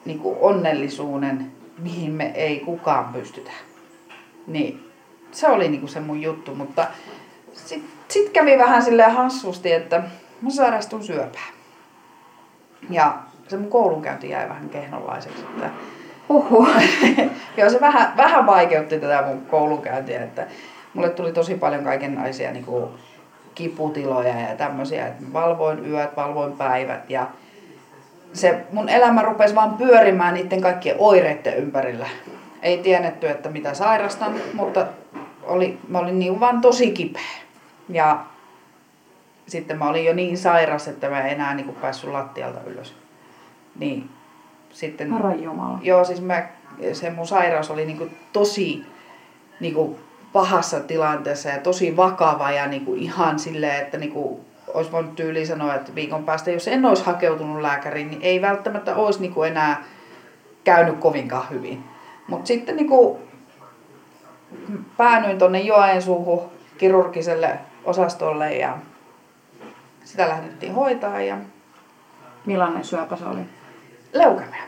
niin 0.05 0.21
onnellisuuden, 0.39 1.51
mihin 1.77 2.11
me 2.11 2.31
ei 2.35 2.59
kukaan 2.59 3.13
pystytä. 3.13 3.51
Niin 4.47 4.89
se 5.31 5.47
oli 5.47 5.69
niinku 5.69 5.87
se 5.87 5.99
mun 5.99 6.21
juttu, 6.21 6.55
mutta 6.55 6.87
sitten 7.53 7.89
sit 8.07 8.29
kävi 8.29 8.57
vähän 8.57 8.83
silleen 8.83 9.11
hassusti, 9.11 9.71
että 9.71 10.03
mä 10.41 10.49
sairastun 10.49 11.03
syöpään. 11.03 11.53
Ja 12.89 13.17
se 13.47 13.57
mun 13.57 13.69
koulunkäynti 13.69 14.29
jäi 14.29 14.49
vähän 14.49 14.69
kehnonlaiseksi. 14.69 15.41
Että 15.41 15.69
Huhhuh. 16.29 16.67
Joo, 17.57 17.69
se 17.69 17.81
vähän, 17.81 18.13
vähän 18.17 18.45
vaikeutti 18.45 18.99
tätä 18.99 19.23
mun 19.27 19.45
koulunkäyntiä, 19.45 20.23
että 20.23 20.47
mulle 20.93 21.09
tuli 21.09 21.31
tosi 21.31 21.55
paljon 21.55 21.83
kaikenlaisia 21.83 22.51
niin 22.51 22.65
kuin, 22.65 22.89
kiputiloja 23.55 24.39
ja 24.39 24.55
tämmöisiä, 24.55 25.07
että 25.07 25.23
valvoin 25.33 25.91
yöt, 25.91 26.15
valvoin 26.15 26.53
päivät 26.53 27.09
ja 27.09 27.27
se 28.33 28.65
mun 28.71 28.89
elämä 28.89 29.21
rupesi 29.21 29.55
vaan 29.55 29.73
pyörimään 29.73 30.33
niiden 30.33 30.61
kaikkien 30.61 30.95
oireiden 30.99 31.57
ympärillä. 31.57 32.07
Ei 32.61 32.77
tiedetty, 32.77 33.29
että 33.29 33.49
mitä 33.49 33.73
sairastan, 33.73 34.33
mutta 34.53 34.87
oli, 35.43 35.77
mä 35.87 35.99
olin 35.99 36.19
niin 36.19 36.39
vaan 36.39 36.61
tosi 36.61 36.91
kipeä. 36.91 37.21
Ja 37.89 38.25
sitten 39.47 39.77
mä 39.77 39.89
olin 39.89 40.05
jo 40.05 40.13
niin 40.13 40.37
sairas, 40.37 40.87
että 40.87 41.09
mä 41.09 41.21
en 41.21 41.29
enää 41.29 41.53
niin 41.53 41.65
kuin, 41.65 41.75
päässyt 41.75 42.09
lattialta 42.09 42.59
ylös. 42.65 42.95
Niin 43.79 44.09
sitten 44.69 45.07
Jumala. 45.41 45.79
Joo, 45.81 46.03
siis 46.03 46.21
mä, 46.21 46.47
se 46.93 47.09
mun 47.09 47.27
sairaus 47.27 47.71
oli 47.71 47.85
niinku 47.85 48.07
tosi 48.33 48.85
niinku 49.59 49.99
pahassa 50.33 50.79
tilanteessa 50.79 51.49
ja 51.49 51.57
tosi 51.57 51.97
vakava 51.97 52.51
ja 52.51 52.67
niin 52.67 52.85
kuin 52.85 52.99
ihan 52.99 53.39
silleen, 53.39 53.81
että 53.81 53.97
niin 53.97 54.11
kuin 54.11 54.39
olisi 54.73 54.91
voinut 54.91 55.15
tyyliin 55.15 55.47
sanoa, 55.47 55.75
että 55.75 55.95
viikon 55.95 56.25
päästä, 56.25 56.51
jos 56.51 56.67
en 56.67 56.85
olisi 56.85 57.05
hakeutunut 57.05 57.61
lääkäriin, 57.61 58.09
niin 58.09 58.21
ei 58.21 58.41
välttämättä 58.41 58.95
olisi 58.95 59.21
niin 59.21 59.33
kuin 59.33 59.51
enää 59.51 59.83
käynyt 60.63 60.97
kovinkaan 60.99 61.49
hyvin. 61.49 61.83
Mutta 62.27 62.47
sitten 62.47 62.75
niin 62.75 62.87
kuin 62.87 63.17
päännyin 64.97 65.39
tuonne 65.39 65.59
Joensuuhun 65.59 66.51
kirurgiselle 66.77 67.59
osastolle 67.85 68.53
ja 68.53 68.77
sitä 70.03 70.29
lähdettiin 70.29 70.73
hoitaa 70.73 71.21
ja 71.21 71.37
Millainen 72.45 72.83
syöpä 72.83 73.15
se 73.15 73.25
oli? 73.25 73.41
leukemia. 74.13 74.63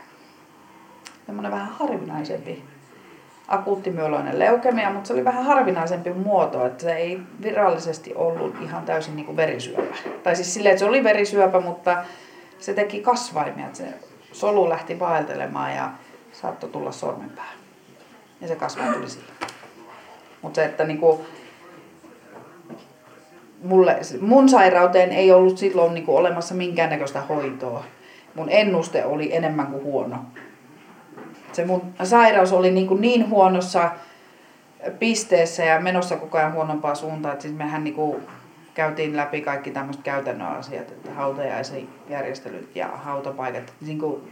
Semmoinen 1.26 1.52
vähän 1.52 1.68
harvinaisempi 1.68 2.64
akuuttimyöloinen 3.48 4.38
leukemia, 4.38 4.90
mutta 4.90 5.06
se 5.06 5.12
oli 5.12 5.24
vähän 5.24 5.44
harvinaisempi 5.44 6.10
muoto, 6.10 6.66
että 6.66 6.82
se 6.82 6.92
ei 6.92 7.20
virallisesti 7.42 8.14
ollut 8.14 8.54
ihan 8.62 8.84
täysin 8.84 9.16
niin 9.16 9.26
kuin 9.26 9.36
verisyöpä. 9.36 9.94
Tai 10.22 10.36
siis 10.36 10.54
silleen, 10.54 10.72
että 10.72 10.78
se 10.78 10.88
oli 10.88 11.04
verisyöpä, 11.04 11.60
mutta 11.60 12.04
se 12.58 12.74
teki 12.74 13.00
kasvaimia, 13.00 13.66
että 13.66 13.78
se 13.78 13.88
solu 14.32 14.68
lähti 14.68 14.98
vaeltelemaan 14.98 15.74
ja 15.74 15.90
saattoi 16.32 16.70
tulla 16.70 16.92
sormenpäähän. 16.92 17.58
Ja 18.40 18.48
se 18.48 18.56
kasvain 18.56 18.94
tuli 18.94 19.10
siitä. 19.10 19.32
Mutta 20.42 20.56
se, 20.56 20.64
että 20.64 20.84
niinku, 20.84 21.26
mulle, 23.62 23.98
mun 24.20 24.48
sairauteen 24.48 25.12
ei 25.12 25.32
ollut 25.32 25.58
silloin 25.58 25.94
niinku 25.94 26.16
olemassa 26.16 26.54
minkäännäköistä 26.54 27.20
hoitoa. 27.20 27.84
Mun 28.34 28.48
ennuste 28.50 29.04
oli 29.04 29.36
enemmän 29.36 29.66
kuin 29.66 29.82
huono. 29.82 30.16
Se 31.56 31.64
mun 31.64 31.82
sairaus 32.02 32.52
oli 32.52 32.70
niinku 32.70 32.94
niin 32.94 33.30
huonossa 33.30 33.90
pisteessä 34.98 35.64
ja 35.64 35.80
menossa 35.80 36.16
koko 36.16 36.38
ajan 36.38 36.52
huonompaa 36.52 36.94
suuntaan, 36.94 37.32
että 37.32 37.42
siis 37.42 37.54
mehän 37.56 37.84
niinku 37.84 38.20
käytiin 38.74 39.16
läpi 39.16 39.40
kaikki 39.40 39.70
tämmöiset 39.70 40.02
käytännön 40.02 40.48
asiat, 40.48 40.90
että 40.90 41.10
hautajaisen 41.12 41.88
järjestelyt 42.08 42.76
ja 42.76 42.86
hautapaikat. 42.86 43.72
Niin 43.86 43.98
kuin, 43.98 44.22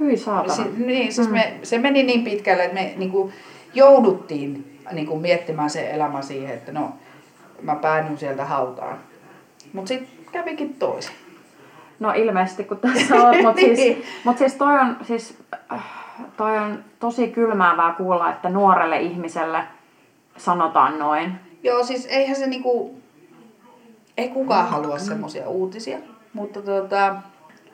Hyi 0.00 0.16
saatana. 0.16 0.54
si, 0.54 0.62
niin, 0.76 1.12
siis 1.12 1.30
me, 1.30 1.54
se 1.62 1.78
meni 1.78 2.02
niin 2.02 2.24
pitkälle, 2.24 2.64
että 2.64 2.74
me 2.74 2.94
niin 2.96 3.10
kuin, 3.10 3.32
jouduttiin 3.74 4.80
niin 4.92 5.06
kuin, 5.06 5.20
miettimään 5.20 5.70
se 5.70 5.90
elämä 5.90 6.22
siihen, 6.22 6.54
että 6.54 6.72
no, 6.72 6.92
mä 7.62 7.74
päädyn 7.76 8.18
sieltä 8.18 8.44
hautaan. 8.44 8.98
Mutta 9.72 9.88
sitten 9.88 10.08
kävikin 10.32 10.74
toisin. 10.74 11.14
No 12.00 12.12
ilmeisesti 12.12 12.64
kun 12.64 12.76
tässä 12.76 13.14
olet, 13.14 13.42
mutta 13.42 13.60
siis, 13.66 13.78
Niin. 13.78 14.02
mut 14.24 14.38
siis 14.38 14.54
toi 14.54 14.78
on, 14.80 14.96
siis, 15.02 15.38
äh, 15.72 16.05
toi 16.36 16.58
on 16.58 16.84
tosi 17.00 17.28
kylmäävää 17.28 17.92
kuulla, 17.92 18.30
että 18.30 18.48
nuorelle 18.48 19.00
ihmiselle 19.00 19.64
sanotaan 20.36 20.98
noin. 20.98 21.40
Joo, 21.62 21.84
siis 21.84 22.06
eihän 22.06 22.36
se 22.36 22.46
niinku, 22.46 23.00
ei 24.16 24.28
kukaan 24.28 24.68
halua 24.68 24.98
semmoisia 24.98 25.48
uutisia, 25.48 25.98
mutta 26.32 26.62
tota, 26.62 27.16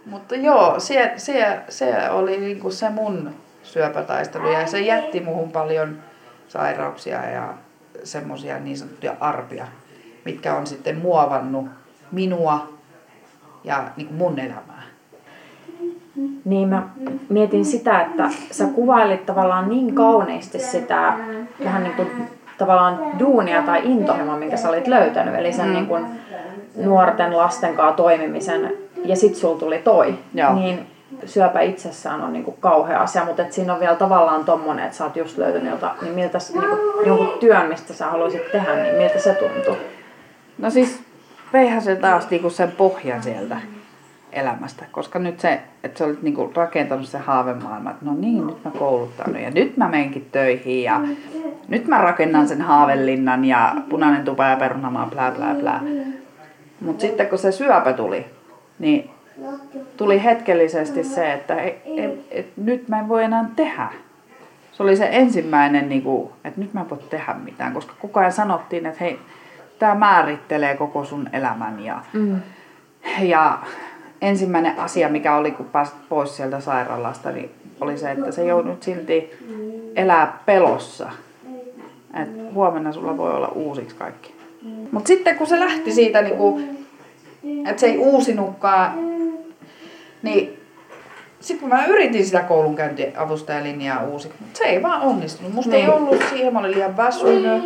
mutta 0.07 0.37
joo, 0.37 0.81
se, 0.81 1.13
se, 1.17 1.61
se 1.69 2.11
oli 2.11 2.41
niinku 2.41 2.71
se 2.71 2.91
mun 2.91 3.35
syöpätaistelu 3.63 4.51
ja 4.51 4.67
se 4.67 4.81
jätti 4.81 5.21
muhun 5.21 5.53
paljon 5.53 5.99
sairauksia 6.49 7.31
ja 7.31 7.55
semmoisia 8.05 8.59
niin 8.59 8.79
sanottuja 8.79 9.17
arpia, 9.21 9.67
mitkä 10.25 10.55
on 10.55 10.67
sitten 10.67 10.99
muovannut 10.99 11.67
minua 12.13 12.73
ja 13.65 13.85
niinku 13.97 14.15
mun 14.15 14.39
elämää. 14.39 14.72
Niin 16.45 16.69
mä 16.69 16.83
mietin 17.29 17.65
sitä, 17.65 18.01
että 18.01 18.29
sä 18.51 18.65
kuvailit 18.65 19.27
tavallaan 19.27 19.69
niin 19.69 19.95
kauniisti 19.95 20.59
sitä 20.59 21.13
vähän 21.65 21.83
niin 21.83 21.95
kuin 21.95 22.09
tavallaan 22.59 23.19
duunia 23.19 23.63
tai 23.63 23.81
intohimoa, 23.85 24.37
minkä 24.37 24.57
sä 24.57 24.69
olit 24.69 24.87
löytänyt. 24.87 25.35
Eli 25.35 25.53
sen 25.53 25.73
niin 25.73 25.87
kuin 25.87 26.07
nuorten 26.77 27.37
lasten 27.37 27.75
kanssa 27.75 27.97
toimimisen 27.97 28.73
ja 29.05 29.17
sit 29.17 29.37
sulla 29.37 29.59
tuli 29.59 29.79
toi. 29.79 30.15
Joo. 30.35 30.55
Niin 30.55 30.87
syöpä 31.25 31.61
itsessään 31.61 32.23
on 32.23 32.33
niin 32.33 32.45
kuin 32.45 32.57
kauhea 32.61 33.01
asia, 33.01 33.25
mutta 33.25 33.43
et 33.43 33.53
siinä 33.53 33.75
on 33.75 33.81
vielä 33.81 33.97
tavallaan 33.97 34.45
tommonen, 34.45 34.85
että 34.85 34.97
sä 34.97 35.05
oot 35.05 35.17
just 35.17 35.39
löytänyt 35.39 35.71
jota, 35.71 35.95
niin 36.03 36.15
miltä 36.15 36.39
niin 36.53 36.69
kuin 36.69 37.07
jonkun 37.07 37.39
työn, 37.41 37.69
mistä 37.69 37.93
sä 37.93 38.11
haluaisit 38.11 38.53
tehdä, 38.53 38.75
niin 38.75 38.95
miltä 38.95 39.19
se 39.19 39.35
tuntuu? 39.35 39.77
No 40.59 40.71
siis 40.71 41.03
veihän 41.53 41.83
se 41.83 41.97
taas 41.97 42.31
niinku 42.31 42.51
sen 42.51 42.71
pohjan 42.71 43.23
sieltä 43.23 43.57
elämästä, 44.33 44.85
koska 44.93 45.19
nyt 45.19 45.41
se, 45.41 45.61
että 45.85 45.99
sä 45.99 46.05
olit 46.05 46.23
niinku 46.23 46.53
rakentanut 46.55 47.07
sen 47.07 47.21
haavemaailman, 47.21 47.93
että 47.93 48.05
no 48.05 48.15
niin, 48.15 48.47
nyt 48.47 48.65
mä 48.65 48.71
kouluttaudun 48.71 49.41
ja 49.43 49.51
nyt 49.51 49.77
mä 49.77 49.89
menenkin 49.89 50.29
töihin 50.33 50.83
ja 50.83 51.01
nyt 51.69 51.87
mä 51.89 51.99
rakennan 51.99 52.49
sen 52.49 52.63
haavelinnan 52.63 53.45
ja 53.45 53.75
punainen 53.89 54.25
tupa 54.25 54.45
ja 54.45 54.57
perunamaa, 54.57 55.07
blää 55.07 55.31
blää 55.31 55.55
blää. 55.55 55.81
Mutta 56.81 57.01
sitten 57.01 57.27
kun 57.27 57.39
se 57.39 57.53
syöpä 57.53 57.93
tuli, 57.93 58.27
niin 58.79 59.11
tuli 59.97 60.25
hetkellisesti 60.25 61.05
se, 61.05 61.33
että 61.33 61.57
et, 61.57 61.77
et, 61.97 62.27
et, 62.31 62.47
nyt 62.57 62.89
mä 62.89 63.01
en 63.01 63.09
voi 63.09 63.25
enää 63.25 63.45
tehdä. 63.57 63.89
Se 64.73 64.83
oli 64.83 64.97
se 64.97 65.09
ensimmäinen, 65.13 65.89
niin 65.89 66.03
kuin, 66.03 66.31
että 66.45 66.61
nyt 66.61 66.75
mä 66.75 66.81
en 66.81 66.91
voi 66.91 66.99
tehdä 67.11 67.35
mitään, 67.45 67.73
koska 67.73 67.95
koko 67.99 68.21
ajan 68.21 68.33
sanottiin, 68.33 68.87
että 68.87 69.05
hei, 69.05 69.19
tämä 69.79 69.95
määrittelee 69.95 70.77
koko 70.77 71.05
sun 71.05 71.29
elämän. 71.33 71.81
Ja, 71.85 72.01
Mm. 72.13 72.41
ja 73.23 73.59
ensimmäinen 74.23 74.79
asia, 74.79 75.09
mikä 75.09 75.37
oli, 75.37 75.51
kun 75.51 75.67
pääsit 75.67 75.95
pois 76.09 76.37
sieltä 76.37 76.61
sairaalasta, 76.61 77.31
niin 77.31 77.51
oli 77.81 77.99
se, 77.99 78.11
että 78.11 78.33
se 78.33 78.45
joudut 78.45 78.83
silti 78.83 79.31
elää 79.97 80.39
pelossa. 80.47 81.11
Että 82.23 82.43
huomenna 82.55 82.93
sulla 82.93 83.17
voi 83.17 83.35
olla 83.35 83.49
uusiksi 83.49 83.97
kaikki. 83.97 84.35
Mutta 84.93 85.09
sitten 85.09 85.37
kun 85.37 85.47
se 85.47 85.61
lähti 85.61 85.93
siitä, 85.93 86.23
niin 86.23 86.37
kuin, 86.37 86.87
että 87.69 87.81
se 87.81 87.87
ei 87.87 87.99
uusinutkaan, 87.99 88.93
niin 90.23 90.61
sitten 91.41 91.61
kun 91.61 91.79
mä 91.79 91.87
yritin 91.87 92.25
sitä 92.25 92.41
koulunkäyntiavustajalinjaa 92.41 94.05
uusiksi, 94.05 94.39
mutta 94.41 94.59
se 94.59 94.65
ei 94.65 94.83
vaan 94.83 95.03
onnistunut. 95.03 95.53
Musta 95.53 95.77
ei 95.77 95.83
Niin. 95.83 95.93
ollut 95.93 96.25
siihen, 96.31 96.53
mä 96.53 96.59
olin 96.59 96.71
liian 96.71 96.97
väsynyt. 96.97 97.63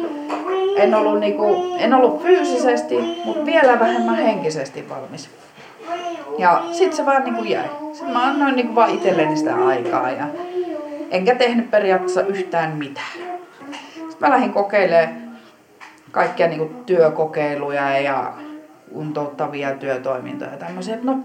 En 0.76 0.94
ollut, 0.94 1.20
niinku, 1.20 1.74
en 1.78 1.94
ollut 1.94 2.22
fyysisesti, 2.22 2.98
mutta 3.24 3.46
vielä 3.46 3.80
vähemmän 3.80 4.16
henkisesti 4.16 4.88
valmis. 4.88 5.30
Ja 6.38 6.62
sitten 6.72 6.96
se 6.96 7.06
vaan 7.06 7.24
niinku 7.24 7.44
jäi. 7.44 7.68
Sitten 7.92 8.12
mä 8.12 8.24
annoin 8.24 8.56
niinku 8.56 8.74
vaan 8.74 8.90
itselleni 8.90 9.36
sitä 9.36 9.66
aikaa 9.66 10.10
ja 10.10 10.26
enkä 11.10 11.34
tehnyt 11.34 11.70
periaatteessa 11.70 12.22
yhtään 12.22 12.76
mitään. 12.76 13.12
Sitten 13.92 14.16
mä 14.20 14.30
lähdin 14.30 14.52
kokeilemaan 14.52 15.26
kaikkia 16.10 16.48
niinku 16.48 16.82
työkokeiluja 16.86 18.00
ja 18.00 18.32
kuntouttavia 18.92 19.74
työtoimintoja 19.74 20.50
ja 20.50 20.56
tämmöisiä, 20.56 20.94
että 20.94 21.06
no 21.06 21.18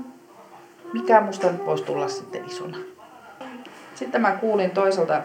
mikä 0.94 1.22
musta 1.22 1.52
nyt 1.52 1.66
voisi 1.66 1.84
tulla 1.84 2.08
sitten 2.08 2.46
isona. 2.46 2.78
Sitten 3.96 4.22
mä 4.22 4.32
kuulin 4.32 4.72
toiselta 4.72 5.22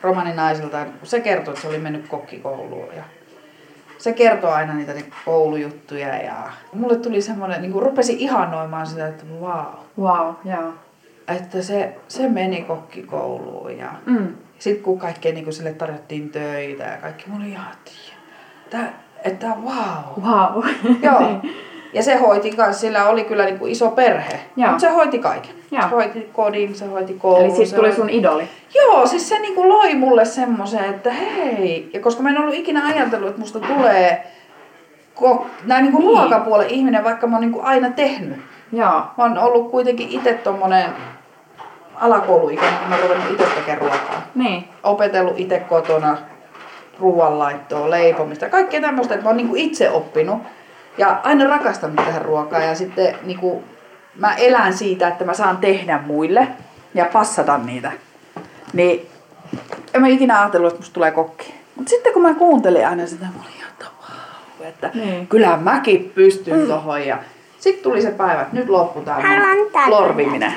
romaninaiselta, 0.00 0.84
kun 0.84 1.06
se 1.06 1.20
kertoi, 1.20 1.52
että 1.52 1.62
se 1.62 1.68
oli 1.68 1.78
mennyt 1.78 2.08
kokkikouluun 2.08 2.94
ja 2.96 3.02
se 4.00 4.12
kertoo 4.12 4.50
aina 4.50 4.74
niitä 4.74 4.92
niinku 4.92 5.16
koulujuttuja 5.24 6.16
ja 6.16 6.34
mulle 6.72 6.96
tuli 6.96 7.22
semmoinen, 7.22 7.62
niin 7.62 7.72
kuin 7.72 7.82
rupesi 7.82 8.16
ihanoimaan 8.18 8.86
sitä, 8.86 9.08
että 9.08 9.24
vau, 9.40 9.64
Wow, 9.98 10.34
joo. 10.44 10.72
että 11.28 11.62
se, 11.62 11.96
se 12.08 12.28
meni 12.28 12.62
kokkikouluun 12.62 13.78
ja 13.78 13.88
Mm. 14.06 14.34
sitten 14.58 14.84
kun 14.84 14.98
kaikkea 14.98 15.32
niin 15.32 15.52
sille 15.52 15.72
tarjottiin 15.72 16.30
töitä 16.30 16.84
ja 16.84 16.96
kaikki, 16.96 17.24
mä 17.30 17.36
olin 17.36 17.48
ihan, 17.48 17.66
että, 19.24 19.48
vau. 19.64 20.22
Wow. 20.22 20.64
Joo. 21.02 21.20
Ja 21.92 22.02
se 22.02 22.16
hoiti 22.16 22.50
kanssa, 22.50 22.80
sillä 22.80 23.04
oli 23.08 23.24
kyllä 23.24 23.44
niin 23.44 23.58
kuin 23.58 23.72
iso 23.72 23.90
perhe. 23.90 24.40
Mutta 24.56 24.78
se 24.78 24.88
hoiti 24.88 25.18
kaiken. 25.18 25.50
Joo. 25.70 25.82
Se 25.82 25.88
hoiti 25.88 26.28
kodin, 26.32 26.74
se 26.74 26.86
hoiti 26.86 27.12
koulun. 27.14 27.44
Eli 27.44 27.50
siitä 27.50 27.76
tuli 27.76 27.88
hoiti- 27.88 27.96
sun 28.00 28.10
idoli. 28.10 28.48
Joo, 28.74 29.06
siis 29.06 29.28
se 29.28 29.38
niinku 29.38 29.68
loi 29.68 29.94
mulle 29.94 30.24
semmoisen, 30.24 30.84
että 30.84 31.12
hei. 31.12 31.90
Ja 31.94 32.00
koska 32.00 32.22
mä 32.22 32.30
en 32.30 32.38
ollut 32.38 32.54
ikinä 32.54 32.86
ajatellut, 32.86 33.28
että 33.28 33.40
musta 33.40 33.60
tulee 33.60 34.26
ko- 35.20 35.44
näin 35.64 35.82
niinku 35.84 35.98
Niin. 35.98 36.08
ruokapuolen 36.10 36.68
ihminen, 36.70 37.04
vaikka 37.04 37.26
mä 37.26 37.36
oon 37.36 37.40
niinku 37.40 37.60
aina 37.64 37.90
tehnyt. 37.90 38.38
Joo. 38.72 38.90
Mä 38.90 39.12
oon 39.16 39.38
ollut 39.38 39.70
kuitenkin 39.70 40.08
itse 40.08 40.32
tommonen 40.32 40.84
alakouluikäinen, 41.94 42.78
kun 42.78 42.88
mä 42.88 42.94
oon 42.94 43.02
ruvennut 43.04 43.30
itse 43.32 43.44
tekemään 43.54 43.78
ruokaa. 43.80 44.22
Niin. 44.34 44.64
Opetellut 44.82 45.40
itse 45.40 45.58
kotona 45.58 46.16
ruoanlaittoa, 47.00 47.90
leipomista, 47.90 48.48
kaikkea 48.48 48.80
tämmöistä, 48.80 49.14
että 49.14 49.24
mä 49.24 49.30
oon 49.30 49.36
niinku 49.36 49.54
itse 49.56 49.90
oppinut. 49.90 50.38
Ja 51.00 51.20
aina 51.22 51.44
rakastanut 51.50 51.96
tähän 51.96 52.22
ruokaa 52.22 52.60
ja 52.60 52.74
sitten 52.74 53.16
niinku, 53.22 53.64
mä 54.16 54.34
elän 54.34 54.74
siitä, 54.74 55.08
että 55.08 55.24
mä 55.24 55.34
saan 55.34 55.56
tehdä 55.56 56.00
muille 56.06 56.48
ja 56.94 57.04
passata 57.12 57.58
niitä. 57.58 57.92
Niin 58.72 59.06
en 59.94 60.00
mä 60.00 60.08
ikinä 60.08 60.40
ajatellut, 60.40 60.68
että 60.72 60.80
musta 60.80 60.94
tulee 60.94 61.10
kokki. 61.10 61.54
Mutta 61.76 61.90
sitten 61.90 62.12
kun 62.12 62.22
mä 62.22 62.34
kuuntelin 62.34 62.86
aina 62.86 63.06
sitä, 63.06 63.24
mä 63.24 63.42
olin 63.42 63.56
ihan, 63.56 63.70
että 63.70 63.84
vau, 64.02 64.68
että 64.68 64.90
Niin. 64.94 65.26
kyllä 65.26 65.56
mäkin 65.56 66.12
pystyn 66.14 66.66
tohon. 66.66 67.06
Ja 67.06 67.18
sitten 67.58 67.82
tuli 67.82 68.02
se 68.02 68.10
päivä, 68.10 68.42
että 68.42 68.56
nyt 68.56 68.68
loppuu 68.68 69.02
tää 69.02 69.20
mun 69.20 69.70
lorviminen. 69.86 70.52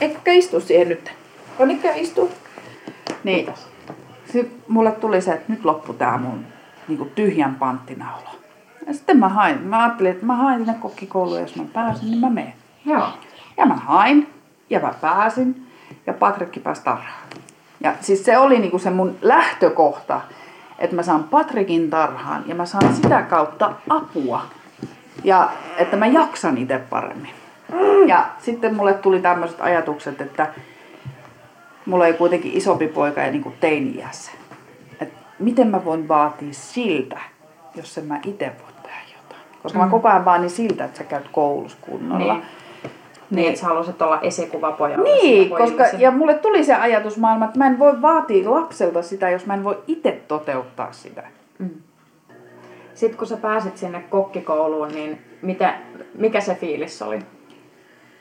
Eikö 0.00 0.32
istu 0.32 0.60
siihen 0.60 0.88
nyt? 0.88 1.12
Konikka 1.58 1.88
istu. 1.94 2.30
Niin. 3.24 3.48
Sitten 4.32 4.62
mulle 4.68 4.92
tuli 4.92 5.20
se, 5.20 5.32
että 5.32 5.52
nyt 5.52 5.64
loppu 5.64 5.92
tää 5.92 6.18
mun 6.18 6.44
niinku 6.88 7.04
tyhjän 7.04 7.54
panttina 7.54 8.16
olo. 8.16 8.39
Ja 8.86 8.94
sitten 8.94 9.18
mä 9.18 9.28
hain. 9.28 9.62
Mä 9.62 9.84
ajattelin, 9.84 10.12
että 10.12 10.26
mä 10.26 10.36
hain 10.36 10.58
sinne 10.58 10.74
kokkikouluun, 10.80 11.40
jos 11.40 11.56
mä 11.56 11.64
pääsen, 11.72 12.06
niin 12.06 12.20
mä 12.20 12.30
menen. 12.30 12.52
Joo. 12.86 13.08
Ja 13.56 13.66
mä 13.66 13.74
hain, 13.74 14.28
ja 14.70 14.80
mä 14.80 14.94
pääsin, 15.00 15.66
ja 16.06 16.12
Patrikki 16.12 16.60
pääsi 16.60 16.84
tarhaan. 16.84 17.28
Ja 17.80 17.94
siis 18.00 18.24
se 18.24 18.38
oli 18.38 18.58
niinku 18.58 18.78
se 18.78 18.90
mun 18.90 19.16
lähtökohta, 19.22 20.20
että 20.78 20.96
mä 20.96 21.02
saan 21.02 21.24
Patrikin 21.24 21.90
tarhaan, 21.90 22.44
ja 22.46 22.54
mä 22.54 22.66
saan 22.66 22.94
sitä 22.94 23.22
kautta 23.22 23.72
apua. 23.88 24.42
Ja 25.24 25.50
että 25.76 25.96
mä 25.96 26.06
jaksan 26.06 26.58
itse 26.58 26.78
paremmin. 26.78 27.30
Ja 28.06 28.26
sitten 28.38 28.74
mulle 28.74 28.94
tuli 28.94 29.20
tämmöiset 29.20 29.60
ajatukset, 29.60 30.20
että 30.20 30.46
mulla 31.86 32.06
ei 32.06 32.12
kuitenkin 32.12 32.52
isompi 32.52 32.88
poika 32.88 33.20
ja 33.20 33.30
niin 33.30 33.56
teini-iässä. 33.60 34.32
Et 35.00 35.12
miten 35.38 35.68
mä 35.68 35.84
voin 35.84 36.08
vaatia 36.08 36.52
siltä, 36.52 37.18
jos 37.74 37.98
en 37.98 38.04
mä 38.04 38.20
itse 38.26 38.52
voi. 38.62 38.69
Koska 39.62 39.78
mm. 39.78 39.84
mä 39.84 39.90
koko 39.90 40.08
ajan 40.08 40.24
vaanin 40.24 40.50
siltä, 40.50 40.84
että 40.84 40.98
sä 40.98 41.04
käyt 41.04 41.28
koulussa 41.32 41.78
kunnolla. 41.80 42.34
Niin. 42.34 42.44
Niin, 43.30 43.48
että 43.48 43.60
sä 43.60 43.66
haluaisit 43.66 44.02
olla 44.02 44.20
esikuva 44.20 44.72
pojalle. 44.72 45.10
Niin, 45.12 45.50
koska, 45.50 45.84
ja 45.98 46.10
mulle 46.10 46.34
tuli 46.34 46.64
se 46.64 46.74
ajatusmaailma, 46.74 47.44
että 47.44 47.58
mä 47.58 47.66
en 47.66 47.78
voi 47.78 48.02
vaatia 48.02 48.50
lapselta 48.50 49.02
sitä, 49.02 49.30
jos 49.30 49.46
mä 49.46 49.54
en 49.54 49.64
voi 49.64 49.82
itse 49.86 50.22
toteuttaa 50.28 50.92
sitä. 50.92 51.22
Mm. 51.58 51.70
Sitten 52.94 53.18
kun 53.18 53.26
sä 53.26 53.36
pääsit 53.36 53.76
sinne 53.76 54.00
kokkikouluun, 54.00 54.88
niin 54.88 55.18
mitä, 55.42 55.74
mikä 56.14 56.40
se 56.40 56.54
fiilis 56.54 57.02
oli? 57.02 57.18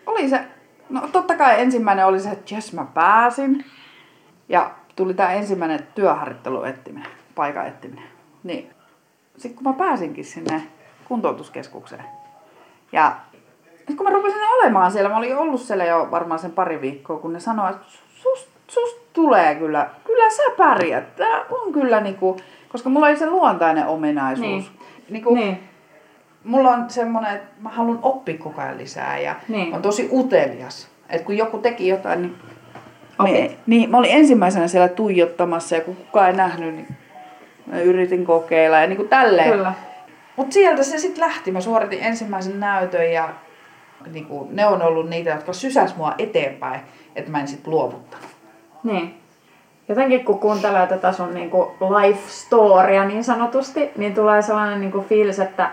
Oli 0.06 0.30
se, 0.30 0.42
no 0.90 1.02
totta 1.12 1.36
kai 1.36 1.62
ensimmäinen 1.62 2.06
oli 2.06 2.20
se, 2.20 2.30
että 2.30 2.56
jes 2.56 2.74
mä 2.74 2.86
pääsin. 2.94 3.66
Ja 4.50 4.72
tuli 4.96 5.14
tämä 5.14 5.32
ensimmäinen 5.32 5.88
työharjoittelu 5.96 6.64
etsiminen, 6.64 7.12
paikan 7.36 7.68
etsiminen. 7.68 8.04
Niin 8.44 8.70
sitten 9.38 9.64
kun 9.64 9.74
mä 9.74 9.86
pääsinkin 9.86 10.26
sinne 10.26 10.64
kuntoutuskeskukseen. 11.10 12.04
Ja 12.92 13.16
sitten 13.78 13.98
kun 13.98 14.06
mä 14.06 14.14
rupesin 14.14 14.42
olemaan 14.60 14.92
siellä, 14.92 15.10
mä 15.10 15.18
olin 15.18 15.38
ollut 15.38 15.62
siellä 15.62 15.86
jo 15.86 16.08
varmaan 16.12 16.40
sen 16.40 16.52
pari 16.52 16.82
viikkoa, 16.82 17.18
kun 17.18 17.34
ne 17.34 17.40
sanoi, 17.40 17.70
että 17.70 17.86
sus, 18.10 18.50
sus 18.68 19.02
tulee 19.14 19.56
kyllä, 19.56 19.90
kyllä 20.06 20.30
sä 20.30 20.44
pärjät. 20.58 21.16
Tää 21.16 21.46
on 21.50 21.74
kyllä 21.74 22.00
niinku, 22.00 22.38
koska 22.70 22.90
mulla 22.90 23.08
oli 23.08 23.18
se 23.18 23.30
luontainen 23.30 23.88
ominaisuus. 23.88 24.48
Niin. 24.48 24.80
Niinku, 25.10 25.36
niin. 25.36 25.64
Mulla 26.44 26.70
on 26.70 26.90
semmoinen, 26.90 27.36
että 27.36 27.50
mä 27.62 27.70
haluan 27.70 28.00
oppia 28.02 28.38
koko 28.38 28.62
ajan 28.62 28.78
lisää 28.78 29.20
ja 29.20 29.36
niin. 29.48 29.74
on 29.74 29.82
tosi 29.82 30.10
utelias. 30.12 30.88
Että 31.10 31.26
kun 31.26 31.38
joku 31.38 31.58
teki 31.58 31.88
jotain, 31.88 32.22
niin, 32.22 32.36
me, 33.24 33.58
niin 33.66 33.90
mä 33.90 33.98
olin 33.98 34.12
ensimmäisenä 34.12 34.68
siellä 34.68 34.88
tuijottamassa 34.88 35.76
ja 35.76 35.82
kun 35.82 35.96
kukaan 35.96 36.30
ei 36.30 36.36
nähnyt, 36.36 36.76
niin 36.76 36.88
mä 37.66 37.80
yritin 37.80 38.26
kokeilla 38.26 38.80
ja 38.80 38.88
niin 38.88 38.98
kuin 38.98 39.10
tälleen. 39.10 39.52
Kyllä. 39.52 39.74
Mutta 40.40 40.54
sieltä 40.54 40.84
se 40.84 40.98
sitten 40.98 41.22
lähti. 41.22 41.52
Mä 41.52 41.62
suoritin 41.62 42.04
ensimmäisen 42.04 42.60
näytön 42.60 43.12
ja 43.12 43.30
niin 44.12 44.26
kuin, 44.26 44.56
ne 44.56 44.66
on 44.66 44.82
ollut 44.82 45.10
niitä, 45.10 45.30
jotka 45.30 45.54
sysäs 45.54 45.96
mua 45.96 46.14
eteenpäin, 46.18 46.82
että 47.16 47.32
mä 47.32 47.40
en 47.40 47.48
sitten 47.48 47.72
luovuttanut. 47.72 48.28
Niin. 48.84 49.22
Jotenkin 49.90 50.26
kun 50.26 50.40
kuuntelee 50.40 50.88
tätä 50.88 51.12
sun 51.12 51.34
niin 51.34 51.50
kuin 51.50 51.70
life 51.80 52.30
storya 52.30 53.06
niin 53.06 53.24
sanotusti, 53.24 53.92
niin 53.98 54.16
tulee 54.16 54.42
sellainen 54.42 54.82
niin 54.82 54.92
kuin 54.92 55.06
fiilis, 55.06 55.40
että, 55.40 55.72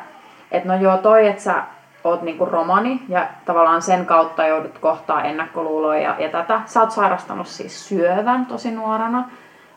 että 0.50 0.68
no 0.68 0.74
joo 0.81 0.96
toi, 0.96 1.26
että 1.26 1.42
sä 1.42 1.62
oot 2.05 2.22
niin 2.22 2.38
kuin 2.38 2.50
romani 2.50 3.02
ja 3.09 3.26
tavallaan 3.44 3.83
sen 3.83 4.07
kautta 4.07 4.46
joudut 4.46 4.79
kohtaa 4.79 5.24
ennakkoluuloja 5.24 6.00
ja, 6.00 6.16
ja 6.18 6.29
tätä. 6.29 6.61
Sä 6.66 6.81
oot 6.81 6.90
sairastanut 6.90 7.46
siis 7.46 7.88
syövän 7.88 8.46
tosi 8.46 8.70
nuorena. 8.70 9.29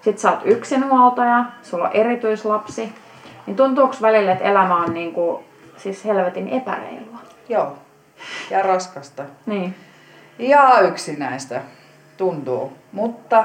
Sitten 0.02 0.22
sä 0.22 0.32
oot 0.32 0.42
yksinhuoltaja, 0.46 1.46
sulla 1.62 1.84
on 1.84 1.94
erityislapsi. 1.94 2.94
Niin 3.50 3.58
tuntuuko 3.58 3.96
välillä, 4.02 4.32
että 4.32 4.44
elämä 4.44 4.76
on 4.76 4.94
niin 4.94 5.14
kuin, 5.14 5.44
siis 5.78 6.06
helvetin 6.06 6.48
epäreilua? 6.48 7.18
Joo. 7.50 7.78
Ja 8.50 8.62
raskasta. 8.62 9.24
Niin. 9.46 9.76
Ja 10.40 10.80
yksinäistä 10.80 11.62
tuntuu. 12.18 12.74
Mutta 12.92 13.44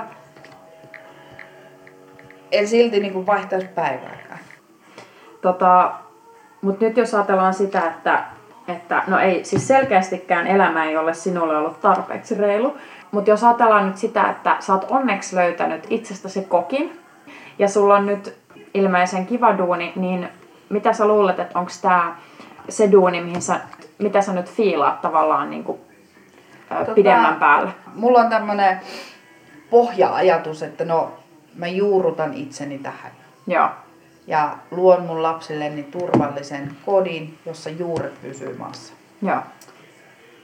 en 2.52 2.68
silti 2.68 3.00
niin 3.00 3.12
kuin 3.12 3.26
vaihtaisi 3.26 3.66
päivääkään. 3.66 4.38
Tota, 5.42 5.92
mutta 6.62 6.84
nyt 6.84 6.96
jos 6.96 7.14
ajatellaan 7.14 7.54
sitä, 7.54 7.80
että, 7.80 8.24
että 8.68 9.02
no 9.06 9.18
ei, 9.18 9.44
siis 9.44 9.68
selkeästikään 9.68 10.46
elämä 10.46 10.84
ei 10.84 10.96
ole 10.96 11.14
sinulle 11.14 11.56
ollut 11.56 11.80
tarpeeksi 11.80 12.34
reilu, 12.34 12.76
mutta 13.10 13.30
jos 13.30 13.44
ajatellaan 13.44 13.86
nyt 13.86 13.96
sitä, 13.96 14.30
että 14.30 14.56
sä 14.60 14.72
oot 14.72 14.86
onneksi 14.90 15.36
löytänyt 15.36 15.86
itsestäsi 15.90 16.42
kokin 16.42 17.00
ja 17.58 17.68
sulla 17.68 17.96
on 17.96 18.06
nyt 18.06 18.43
ilmeisen 18.74 19.26
kiva 19.26 19.58
duuni, 19.58 19.92
niin 19.96 20.28
mitä 20.68 20.92
sä 20.92 21.08
luulet, 21.08 21.38
että 21.38 21.58
onko 21.58 21.70
tämä 21.82 22.16
se 22.68 22.92
duuni, 22.92 23.20
mihin 23.20 23.42
sä, 23.42 23.60
mitä 23.98 24.22
sä 24.22 24.32
nyt 24.32 24.50
fiilaat 24.50 25.02
tavallaan 25.02 25.50
niin 25.50 25.64
kuin, 25.64 25.80
tota, 26.68 26.94
pidemmän 26.94 27.36
päälle? 27.36 27.70
Mulla 27.94 28.18
on 28.18 28.30
tämmöinen 28.30 28.80
pohja-ajatus, 29.70 30.62
että 30.62 30.84
no 30.84 31.12
mä 31.54 31.66
juurutan 31.66 32.34
itseni 32.34 32.78
tähän. 32.78 33.12
Joo. 33.46 33.68
Ja 34.26 34.56
luon 34.70 35.02
mun 35.02 35.22
lapselleni 35.22 35.82
turvallisen 35.82 36.76
kodin, 36.86 37.38
jossa 37.46 37.70
juuret 37.70 38.22
pysyy 38.22 38.56
maassa. 38.58 38.92
Joo. 39.22 39.40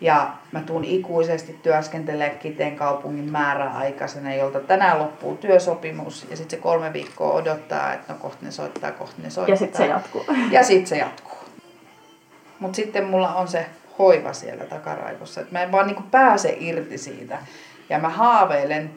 Ja 0.00 0.30
mä 0.52 0.60
tuun 0.60 0.84
ikuisesti 0.84 1.58
työskentelemään 1.62 2.38
Kiteen 2.38 2.76
kaupungin 2.76 3.32
määräaikaisena, 3.32 4.34
jolta 4.34 4.60
tänään 4.60 4.98
loppuu 4.98 5.36
työsopimus. 5.36 6.26
Ja 6.30 6.36
sitten 6.36 6.58
se 6.58 6.62
kolme 6.62 6.92
viikkoa 6.92 7.32
odottaa, 7.32 7.92
että 7.92 8.12
no 8.12 8.18
kohta 8.18 8.44
ne 8.44 8.50
soittaa, 8.50 8.92
kohta 8.92 9.22
ne 9.22 9.30
soittaa. 9.30 9.52
Ja 9.52 9.58
sitten 9.58 9.78
se 9.78 9.86
jatkuu. 9.86 10.24
Ja 10.50 10.64
sitten 10.64 10.86
se 10.86 10.96
jatkuu. 10.96 11.38
Mutta 12.60 12.76
sitten 12.76 13.04
mulla 13.04 13.34
on 13.34 13.48
se 13.48 13.66
hoiva 13.98 14.32
siellä 14.32 14.64
takaraivossa. 14.64 15.40
Että 15.40 15.52
mä 15.52 15.62
en 15.62 15.72
vaan 15.72 15.86
niinku 15.86 16.02
pääse 16.10 16.56
irti 16.60 16.98
siitä. 16.98 17.38
Ja 17.88 17.98
mä 17.98 18.08
haaveilen. 18.08 18.90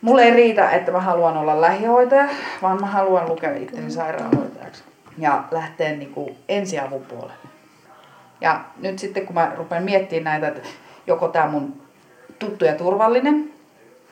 Mulle 0.00 0.22
ei 0.22 0.30
riitä, 0.30 0.70
että 0.70 0.92
mä 0.92 1.00
haluan 1.00 1.36
olla 1.36 1.60
lähihoitaja, 1.60 2.28
vaan 2.62 2.80
mä 2.80 2.86
haluan 2.86 3.28
lukea 3.28 3.56
itteni 3.56 3.90
sairaanhoitajaksi. 3.90 4.84
Ja 5.18 5.44
lähteä 5.50 5.92
niinku 5.92 6.36
ensiavun 6.48 7.04
puolelle. 7.04 7.55
Ja 8.40 8.60
nyt 8.82 8.98
sitten 8.98 9.26
kun 9.26 9.34
mä 9.34 9.52
rupean 9.56 9.82
miettimään 9.82 10.40
näitä, 10.40 10.56
että 10.56 10.68
joko 11.06 11.28
tämä 11.28 11.48
mun 11.48 11.82
tuttu 12.38 12.64
ja 12.64 12.74
turvallinen, 12.74 13.52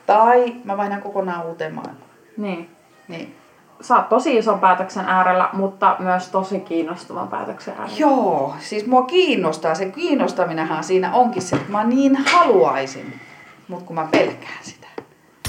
tai 0.06 0.54
mä 0.64 0.76
vaihdan 0.76 1.02
kokonaan 1.02 1.46
uuteen 1.46 1.74
maailmaan. 1.74 2.10
Niin. 2.36 2.70
Niin. 3.08 3.34
Sä 3.80 3.96
oot 3.96 4.08
tosi 4.08 4.36
ison 4.36 4.60
päätöksen 4.60 5.04
äärellä, 5.04 5.48
mutta 5.52 5.96
myös 5.98 6.28
tosi 6.28 6.60
kiinnostavan 6.60 7.28
päätöksen 7.28 7.74
äärellä. 7.78 7.98
Joo, 7.98 8.54
siis 8.58 8.86
mua 8.86 9.02
kiinnostaa. 9.02 9.74
Se 9.74 9.86
kiinnostaminenhan 9.86 10.84
siinä 10.84 11.12
onkin 11.12 11.42
se, 11.42 11.56
että 11.56 11.72
mä 11.72 11.84
niin 11.84 12.16
haluaisin, 12.16 13.20
mutta 13.68 13.84
kun 13.84 13.96
mä 13.96 14.08
pelkään 14.10 14.58
sitä. 14.62 14.86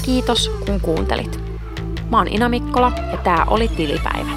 Kiitos 0.04 0.48
kun 0.66 0.80
kuuntelit. 0.80 1.40
Mä 2.10 2.16
oon 2.18 2.28
Ina 2.28 2.48
Mikkola 2.48 2.92
ja 3.12 3.16
tää 3.16 3.44
oli 3.48 3.68
Tilipäivä. 3.68 4.30